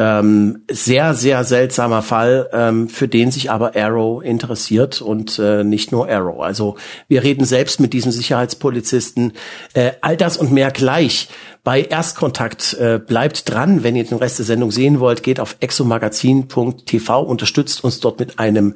ähm, 0.02 0.64
sehr, 0.68 1.14
sehr 1.14 1.44
seltsamer 1.44 2.02
Fall, 2.02 2.48
ähm, 2.52 2.88
für 2.88 3.06
den 3.06 3.30
sich 3.30 3.52
aber 3.52 3.76
Arrow 3.76 4.20
interessiert 4.20 5.00
und 5.00 5.38
äh, 5.38 5.62
nicht 5.62 5.92
nur 5.92 6.08
Arrow. 6.08 6.42
Also 6.42 6.76
wir 7.06 7.22
reden 7.22 7.44
selbst 7.44 7.78
mit 7.78 7.92
diesem 7.92 8.10
Sicherheitspolizisten. 8.10 9.32
Äh, 9.74 9.92
all 10.00 10.16
das 10.16 10.36
und 10.36 10.50
mehr 10.50 10.72
gleich. 10.72 11.28
Bei 11.62 11.82
Erstkontakt 11.82 12.74
äh, 12.74 12.98
bleibt 12.98 13.48
dran. 13.48 13.84
Wenn 13.84 13.94
ihr 13.94 14.02
den 14.02 14.18
Rest 14.18 14.40
der 14.40 14.46
Sendung 14.46 14.72
sehen 14.72 14.98
wollt, 14.98 15.22
geht 15.22 15.38
auf 15.38 15.56
exomagazin.tv, 15.60 17.22
unterstützt 17.22 17.84
uns 17.84 18.00
dort 18.00 18.18
mit 18.18 18.40
einem 18.40 18.74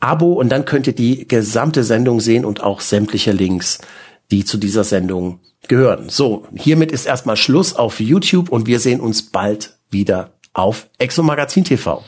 Abo 0.00 0.32
und 0.32 0.48
dann 0.48 0.64
könnt 0.64 0.88
ihr 0.88 0.94
die 0.94 1.28
gesamte 1.28 1.84
Sendung 1.84 2.18
sehen 2.18 2.44
und 2.44 2.64
auch 2.64 2.80
sämtliche 2.80 3.30
Links, 3.30 3.78
die 4.32 4.44
zu 4.44 4.56
dieser 4.56 4.82
Sendung 4.82 5.38
gehören. 5.68 6.08
So, 6.08 6.46
hiermit 6.56 6.90
ist 6.90 7.06
erstmal 7.06 7.36
Schluss 7.36 7.76
auf 7.76 8.00
YouTube 8.00 8.48
und 8.50 8.66
wir 8.66 8.80
sehen 8.80 9.00
uns 9.00 9.22
bald 9.22 9.78
wieder 9.88 10.33
auf 10.54 10.86
Exo 10.98 11.22
Magazin 11.22 11.64
TV. 11.64 12.02